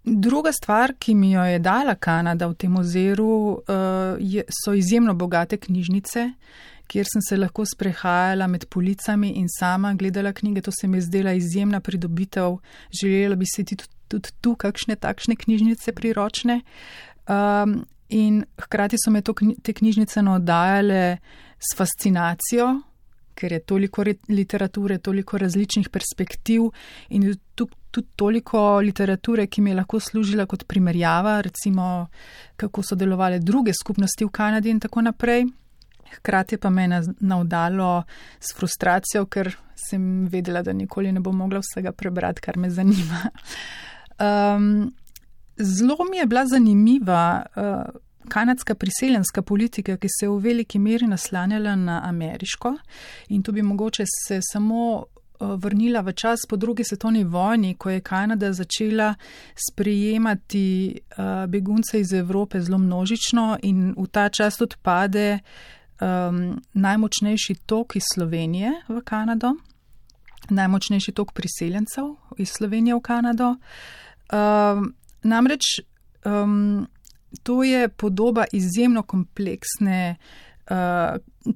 druga 0.05 0.53
stvar, 0.53 0.95
ki 0.99 1.15
mi 1.15 1.33
jo 1.33 1.43
je 1.45 1.59
dala 1.59 1.95
Kanada 1.95 2.47
v 2.47 2.55
tem 2.55 2.77
oziru, 2.77 3.61
uh, 3.69 4.17
je, 4.21 4.45
so 4.49 4.75
izjemno 4.77 5.15
bogate 5.15 5.57
knjižnice. 5.57 6.31
Kjer 6.87 7.09
sem 7.09 7.23
se 7.25 7.37
lahko 7.37 7.65
sprehajala 7.65 8.47
med 8.47 8.67
policami 8.69 9.31
in 9.41 9.49
sama 9.49 9.95
gledala 9.95 10.33
knjige. 10.33 10.67
To 10.67 10.73
se 10.73 10.89
mi 10.89 10.99
je 10.99 11.07
zdela 11.09 11.33
izjemna 11.33 11.81
pridobitev. 11.81 12.59
Želela 13.01 13.37
bi 13.37 13.49
si 13.49 13.65
tudi, 13.65 13.89
tudi 14.09 14.35
tu 14.41 14.55
kakšne 14.55 14.97
takšne 14.97 15.37
knjižnice 15.37 15.93
priročne. 15.93 16.61
Um, 17.25 17.87
in 18.09 18.45
hkrati 18.61 19.01
so 19.01 19.11
me 19.11 19.23
to, 19.23 19.33
te 19.63 19.73
knjižnice 19.73 20.23
navdajale 20.23 21.17
s 21.59 21.77
fascinacijo, 21.77 22.83
ker 23.35 23.53
je 23.53 23.61
toliko 23.61 24.05
literature, 24.29 24.99
toliko 24.99 25.39
različnih 25.39 25.89
perspektiv 25.89 26.69
in 27.09 27.33
tudi 27.55 27.73
tudi 27.95 28.09
toliko 28.19 28.81
literature, 28.83 29.47
ki 29.47 29.63
mi 29.63 29.71
je 29.71 29.77
lahko 29.79 30.01
služila 30.01 30.47
kot 30.51 30.67
primerjava, 30.69 31.39
recimo 31.47 32.07
kako 32.57 32.83
so 32.83 32.99
delovale 32.99 33.39
druge 33.39 33.73
skupnosti 33.73 34.25
v 34.25 34.33
Kanadi 34.35 34.73
in 34.75 34.81
tako 34.83 35.05
naprej. 35.07 35.47
Hkrati 36.17 36.59
pa 36.63 36.71
me 36.71 36.83
je 36.83 37.01
navdalo 37.21 38.03
s 38.41 38.55
frustracijo, 38.57 39.27
ker 39.27 39.55
sem 39.89 40.27
vedela, 40.31 40.63
da 40.63 40.73
nikoli 40.73 41.13
ne 41.13 41.21
bom 41.21 41.37
mogla 41.37 41.63
vsega 41.63 41.93
prebrati, 41.93 42.43
kar 42.43 42.59
me 42.59 42.71
zanima. 42.71 43.31
Um, 44.15 44.95
zelo 45.59 46.05
mi 46.11 46.21
je 46.21 46.27
bila 46.27 46.47
zanimiva 46.47 47.43
uh, 47.57 48.01
kanadska 48.29 48.75
priseljenska 48.75 49.43
politika, 49.43 49.97
ki 49.97 50.09
se 50.09 50.27
je 50.27 50.31
v 50.31 50.39
veliki 50.39 50.79
meri 50.79 51.07
naslanjala 51.07 51.75
na 51.77 52.01
ameriško 52.05 52.77
in 53.29 53.43
tu 53.43 53.53
bi 53.53 53.63
mogoče 53.63 54.05
se 54.07 54.41
samo 54.53 55.05
vrnila 55.41 56.01
v 56.01 56.13
čas 56.13 56.47
po 56.49 56.57
drugi 56.57 56.85
svetovni 56.85 57.25
vojni, 57.25 57.75
ko 57.75 57.91
je 57.91 58.01
Kanada 58.01 58.53
začela 58.53 59.15
sprejemati 59.71 60.95
uh, 60.95 61.47
begunce 61.51 62.01
iz 62.01 62.13
Evrope 62.13 62.61
zelo 62.61 62.79
množično 62.79 63.59
in 63.63 63.95
v 63.99 64.07
ta 64.07 64.29
čas 64.29 64.57
tudi 64.57 64.77
pade 64.83 65.39
uh, 65.39 65.75
um, 66.01 66.63
najmočnejši 66.73 67.55
tok 67.67 67.97
iz 67.97 68.03
Slovenije 68.15 68.73
v 68.89 69.03
Kanado, 69.05 69.55
najmočnejši 70.51 71.13
tok 71.13 71.33
priseljencev 71.33 72.15
iz 72.37 72.53
Slovenije 72.53 72.95
v 72.95 73.01
Kanado. 73.01 73.55
Um, 74.33 74.95
namreč 75.23 75.81
um, 76.25 76.87
to 77.43 77.63
je 77.63 77.89
podoba 77.89 78.45
izjemno 78.53 79.03
kompleksne. 79.03 80.17
Uh, 80.19 80.54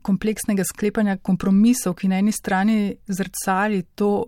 kompleksnega 0.02 0.64
sklepanja 0.68 1.16
kompromisov, 1.16 1.94
ki 1.96 2.08
na 2.08 2.18
eni 2.20 2.32
strani 2.32 2.96
zrcali 3.06 3.82
to 3.94 4.26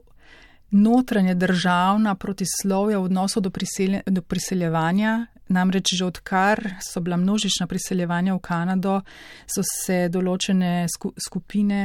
notranje 0.70 1.34
državna 1.34 2.14
protislovja 2.14 2.98
v 2.98 3.04
odnosu 3.10 3.40
do, 3.40 3.50
priselje, 3.50 4.02
do 4.06 4.22
priseljevanja 4.22 5.26
Namreč 5.50 5.94
že 5.98 6.04
odkar 6.04 6.76
so 6.80 7.00
bila 7.00 7.16
množična 7.16 7.66
priseljevanja 7.66 8.34
v 8.34 8.38
Kanado, 8.38 9.00
so 9.46 9.62
se 9.66 10.08
določene 10.08 10.86
skupine, 11.18 11.80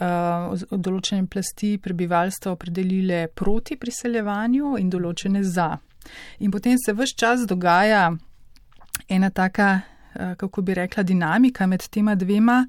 uh, 0.00 0.54
določene 0.70 1.26
plasti 1.30 1.76
prebivalstva 1.78 2.52
opredelile 2.56 3.26
proti 3.28 3.78
priseljevanju 3.78 4.76
in 4.82 4.90
določene 4.90 5.44
za. 5.44 5.76
In 6.42 6.50
potem 6.50 6.78
se 6.78 6.92
vse 6.92 7.14
čas 7.14 7.46
dogaja 7.46 8.10
ena 9.08 9.30
taka, 9.30 9.82
kako 10.36 10.62
bi 10.62 10.74
rekla, 10.74 11.02
dinamika 11.02 11.66
med 11.66 11.88
tema 11.88 12.14
dvema, 12.14 12.66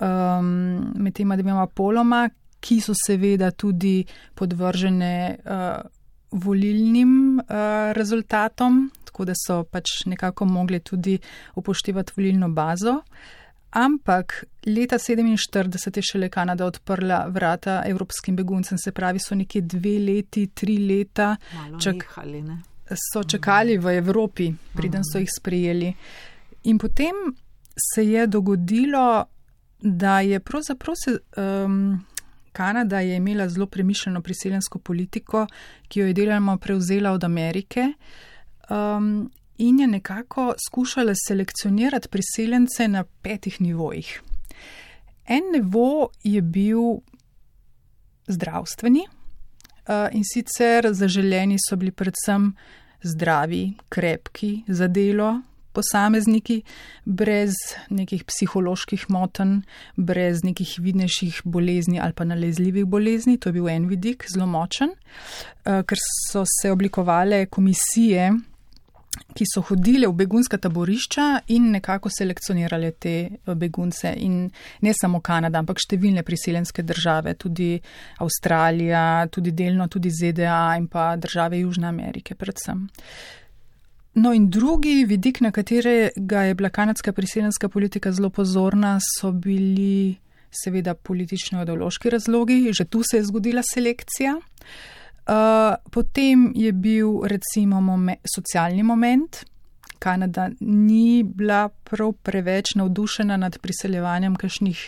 um, 0.00 0.92
med 0.94 1.14
tema 1.14 1.36
dvema 1.36 1.66
poloma, 1.66 2.28
ki 2.60 2.80
so 2.80 2.94
seveda 3.06 3.50
tudi 3.50 4.04
podvržene. 4.34 5.14
Uh, 5.44 5.96
volilnim 6.30 7.38
uh, 7.38 7.92
rezultatom, 7.92 8.90
tako 9.04 9.24
da 9.24 9.34
so 9.34 9.64
pač 9.64 10.04
nekako 10.06 10.44
mogli 10.46 10.80
tudi 10.80 11.18
upoštevati 11.54 12.12
volilno 12.16 12.48
bazo. 12.48 13.00
Ampak 13.70 14.44
leta 14.66 14.98
1947 14.98 15.96
je 15.96 16.02
šele 16.02 16.28
Kanada 16.28 16.66
odprla 16.66 17.26
vrata 17.28 17.82
evropskim 17.86 18.36
beguncem, 18.36 18.78
se 18.78 18.92
pravi, 18.92 19.18
so 19.18 19.34
nekje 19.34 19.62
dve 19.62 19.98
leti, 19.98 20.46
tri 20.46 20.78
leta 20.78 21.36
čak, 21.78 21.94
nehali, 21.94 22.42
so 23.12 23.22
čakali 23.22 23.78
v 23.78 23.94
Evropi, 23.98 24.50
preden 24.74 25.06
so 25.06 25.22
jih 25.22 25.30
sprejeli. 25.30 25.92
In 26.62 26.78
potem 26.78 27.14
se 27.94 28.06
je 28.06 28.26
dogodilo, 28.26 29.24
da 29.80 30.20
je 30.20 30.40
pravzaprav 30.40 30.94
se. 31.04 31.18
Um, 31.36 32.04
Kanada 32.52 33.00
je 33.00 33.16
imela 33.16 33.48
zelo 33.48 33.66
premišljeno 33.66 34.22
priseljensko 34.22 34.78
politiko, 34.78 35.46
ki 35.88 36.00
jo 36.00 36.06
je 36.06 36.12
deloma 36.12 36.56
prevzela 36.56 37.12
od 37.12 37.24
Amerike 37.24 37.92
um, 38.70 39.30
in 39.58 39.80
je 39.80 39.86
nekako 39.86 40.54
skušala 40.68 41.12
selekcionirati 41.28 42.08
priseljence 42.08 42.88
na 42.88 43.04
petih 43.04 43.60
nivojih. 43.60 44.22
En 45.26 45.42
nivo 45.52 46.08
je 46.22 46.42
bil 46.42 46.80
zdravstveni 48.26 49.00
uh, 49.08 50.08
in 50.12 50.24
sicer 50.24 50.92
zaželjeni 50.92 51.56
so 51.68 51.76
bili 51.76 51.92
predvsem 51.92 52.56
zdravi, 53.02 53.72
krepki 53.88 54.62
za 54.68 54.88
delo, 54.88 55.40
posamezniki, 55.72 56.62
brez 57.04 57.54
nekih 57.90 58.24
psiholoških 58.24 59.06
motenj, 59.08 59.60
brez 59.96 60.44
nekih 60.44 60.76
vidnejših 60.78 61.42
bolezni 61.44 62.00
ali 62.00 62.12
pa 62.12 62.24
nalezljivih 62.24 62.86
bolezni. 62.86 63.38
To 63.38 63.48
je 63.48 63.58
bil 63.58 63.68
en 63.68 63.88
vidik, 63.88 64.26
zelo 64.28 64.46
močen, 64.46 64.94
eh, 65.64 65.82
ker 65.82 65.98
so 66.30 66.44
se 66.60 66.70
oblikovale 66.70 67.46
komisije 67.46 68.30
ki 69.10 69.44
so 69.46 69.62
hodile 69.66 70.08
v 70.08 70.14
begunska 70.22 70.58
taborišča 70.58 71.26
in 71.54 71.70
nekako 71.74 72.10
selekcionirale 72.14 72.92
te 72.92 73.14
eh, 73.26 73.54
begunce. 73.54 74.12
In 74.16 74.44
ne 74.86 74.94
samo 74.94 75.20
Kanada, 75.20 75.58
ampak 75.58 75.82
številne 75.82 76.22
priseljenske 76.26 76.84
države, 76.86 77.34
tudi 77.38 77.74
Avstralija, 78.22 79.26
tudi 79.32 79.54
delno 79.56 79.88
tudi 79.90 80.12
ZDA 80.14 80.76
in 80.78 80.86
pa 80.90 81.12
države 81.16 81.62
Južne 81.62 81.90
Amerike 81.90 82.38
predvsem. 82.38 82.86
No 84.14 84.32
in 84.34 84.48
drugi 84.50 85.04
vidik, 85.06 85.40
na 85.40 85.50
katerega 85.50 86.42
je 86.42 86.54
bila 86.54 86.68
kanadska 86.68 87.12
priseljenska 87.12 87.68
politika 87.68 88.12
zelo 88.12 88.30
pozorna, 88.30 88.98
so 89.00 89.30
bili 89.32 90.16
seveda 90.50 90.94
politično-ideološki 90.94 92.10
razlogi. 92.10 92.72
Že 92.72 92.84
tu 92.84 93.02
se 93.10 93.16
je 93.16 93.24
zgodila 93.24 93.62
selekcija. 93.74 94.34
Uh, 94.36 95.76
potem 95.90 96.52
je 96.54 96.72
bil 96.72 97.22
recimo 97.24 97.80
momen, 97.80 98.16
socialni 98.34 98.82
moment. 98.82 99.44
Kanada 99.98 100.50
ni 100.60 101.22
bila 101.22 101.68
prav 101.68 102.12
preveč 102.12 102.74
navdušena 102.74 103.36
nad 103.36 103.58
priseljevanjem 103.58 104.36
kakšnih 104.36 104.84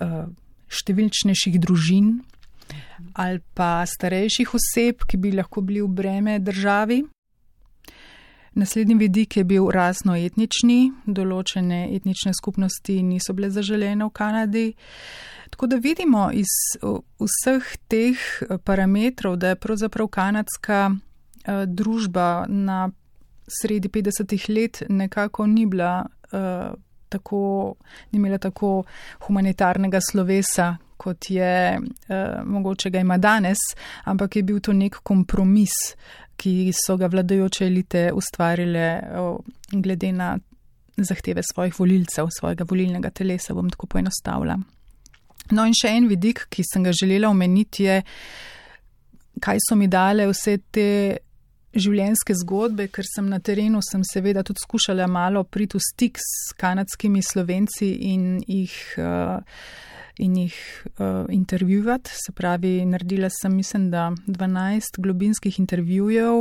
uh, 0.00 0.24
številčnejših 0.70 1.60
družin 1.60 2.20
ali 3.18 3.40
pa 3.54 3.82
starejših 3.86 4.52
oseb, 4.54 5.02
ki 5.08 5.18
bi 5.18 5.32
lahko 5.34 5.64
bili 5.66 5.82
v 5.82 5.88
breme 5.88 6.38
državi. 6.38 7.02
Naslednji 8.54 8.94
vidik 8.94 9.36
je 9.36 9.44
bil 9.44 9.68
rasno-etnični, 9.70 10.92
določene 11.06 11.84
etnične 11.94 12.32
skupnosti 12.34 13.02
niso 13.02 13.32
bile 13.32 13.50
zaželene 13.50 14.04
v 14.04 14.10
Kanadi. 14.10 14.64
Tako 15.50 15.66
da 15.66 15.76
vidimo 15.76 16.30
iz 16.32 16.50
vseh 17.20 17.70
teh 17.88 18.18
eh, 18.18 18.58
parametrov, 18.58 19.36
da 19.36 19.48
je 19.48 19.60
pravzaprav 19.60 20.08
kanadska 20.08 20.90
uh, 20.90 21.64
družba 21.66 22.46
na 22.48 22.90
sredi 23.50 23.88
50-ih 23.88 24.48
let 24.48 24.82
nekako 24.88 25.46
ni 25.46 25.66
bila 25.66 26.06
uh, 26.32 26.74
tako, 27.08 27.74
ni 28.12 28.18
imela 28.18 28.38
tako 28.38 28.84
humanitarnega 29.26 29.98
slovesa, 30.10 30.76
kot 30.96 31.30
je 31.30 31.78
uh, 31.78 32.44
mogoče 32.44 32.90
ga 32.90 33.00
ima 33.00 33.18
danes, 33.18 33.58
ampak 34.04 34.36
je 34.36 34.42
bil 34.42 34.60
to 34.60 34.72
nek 34.72 35.00
kompromis, 35.02 35.72
ki 36.40 36.72
so 36.72 36.96
ga 36.96 37.10
vladajoče 37.12 37.66
elite 37.66 38.04
ustvarile 38.16 38.86
glede 39.72 40.12
na 40.16 40.34
zahteve 40.96 41.42
svojih 41.44 41.78
volilcev, 41.78 42.28
svojega 42.38 42.64
volilnega 42.68 43.10
telesa, 43.10 43.54
bom 43.54 43.70
tako 43.70 43.86
poenostavila. 43.86 44.56
No, 45.50 45.64
in 45.66 45.74
še 45.74 45.94
en 45.96 46.06
vidik, 46.10 46.44
ki 46.52 46.64
sem 46.66 46.84
ga 46.86 46.92
želela 46.94 47.30
omeniti, 47.30 47.86
je, 47.88 47.98
kaj 49.42 49.60
so 49.64 49.76
mi 49.76 49.88
dale 49.90 50.28
vse 50.30 50.58
te 50.72 50.86
življenjske 51.70 52.34
zgodbe, 52.42 52.88
ker 52.90 53.06
sem 53.06 53.28
na 53.30 53.38
terenu, 53.42 53.80
sem 53.86 54.02
seveda 54.06 54.42
tudi 54.46 54.62
skušala 54.62 55.06
malo 55.10 55.44
priti 55.46 55.78
v 55.78 55.84
stik 55.86 56.18
s 56.18 56.56
kanadskimi 56.58 57.22
slovenci 57.22 57.92
in 58.10 58.26
jih. 58.46 58.74
Uh, 58.98 59.38
In 60.20 60.36
jih 60.36 60.56
uh, 60.84 61.24
intervjuvati, 61.32 62.10
se 62.12 62.32
pravi, 62.36 62.84
naredila 62.84 63.30
sem, 63.32 63.54
mislim, 63.56 63.90
da 63.90 64.10
12 64.26 65.00
globinskih 65.00 65.58
intervjujev, 65.58 66.34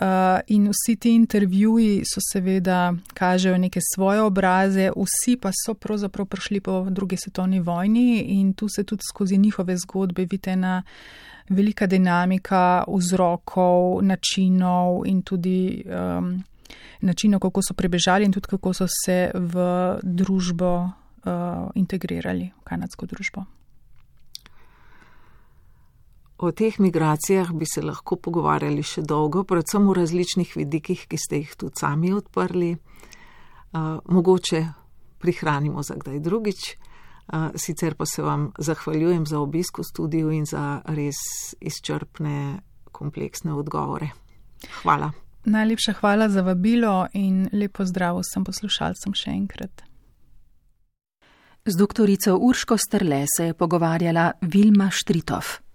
uh, 0.00 0.40
in 0.46 0.68
vsi 0.68 0.96
ti 0.96 1.14
intervjuji 1.14 2.02
so 2.04 2.20
seveda 2.32 2.94
kažejo 3.14 3.58
neke 3.58 3.80
svoje 3.94 4.22
obraze, 4.22 4.90
vsi 4.96 5.36
pa 5.36 5.50
so 5.64 5.74
pravzaprav 5.74 6.26
prišli 6.26 6.60
po 6.60 6.86
drugi 6.90 7.16
svetovni 7.16 7.60
vojni 7.60 8.20
in 8.20 8.52
tu 8.52 8.68
se 8.68 8.84
tudi 8.84 9.02
skozi 9.08 9.38
njihove 9.38 9.76
zgodbe 9.76 10.26
vidi 10.30 10.50
ena 10.50 10.82
velika 11.48 11.86
dinamika 11.86 12.84
vzrokov, 12.88 14.02
načinov 14.02 15.06
in 15.06 15.22
tudi 15.22 15.84
um, 15.86 16.44
načinov, 17.00 17.40
kako 17.40 17.62
so 17.62 17.74
prebežali 17.74 18.24
in 18.24 18.32
tudi 18.32 18.46
kako 18.46 18.72
so 18.72 18.86
se 19.04 19.30
v 19.34 19.54
družbo 20.02 20.90
uh, 21.24 21.70
integrirali, 21.74 22.52
v 22.52 22.64
kanadsko 22.64 23.06
družbo. 23.06 23.44
O 26.38 26.52
teh 26.54 26.78
migracijah 26.78 27.50
bi 27.52 27.66
se 27.66 27.82
lahko 27.82 28.16
pogovarjali 28.16 28.82
še 28.86 29.02
dolgo, 29.02 29.42
predvsem 29.42 29.88
v 29.88 29.96
različnih 29.98 30.52
vidikih, 30.54 31.08
ki 31.10 31.18
ste 31.18 31.40
jih 31.42 31.54
tudi 31.58 31.80
sami 31.80 32.12
odprli. 32.14 32.76
Uh, 33.68 33.98
mogoče 34.06 34.62
prihranimo 35.18 35.82
za 35.82 35.98
kdaj 35.98 36.20
drugič. 36.22 36.76
Uh, 37.28 37.50
sicer 37.58 37.98
pa 37.98 38.06
se 38.06 38.22
vam 38.22 38.52
zahvaljujem 38.58 39.26
za 39.26 39.40
obisk 39.42 39.82
v 39.82 39.84
studiu 39.84 40.30
in 40.30 40.46
za 40.46 40.80
res 40.86 41.18
izčrpne, 41.60 42.62
kompleksne 42.92 43.52
odgovore. 43.52 44.14
Hvala. 44.82 45.10
Najlepša 45.44 45.92
hvala 46.00 46.28
za 46.28 46.42
vabilo 46.42 47.06
in 47.12 47.48
lepo 47.52 47.84
zdravo 47.84 48.22
sem 48.22 48.44
poslušalcem 48.44 49.14
še 49.14 49.30
enkrat. 49.34 49.87
Z 51.70 51.76
doktorico 51.76 52.36
Urško 52.36 52.76
Strle 52.76 53.24
se 53.36 53.44
je 53.44 53.54
pogovarjala 53.54 54.32
Vilma 54.40 54.90
Štritov. 54.90 55.67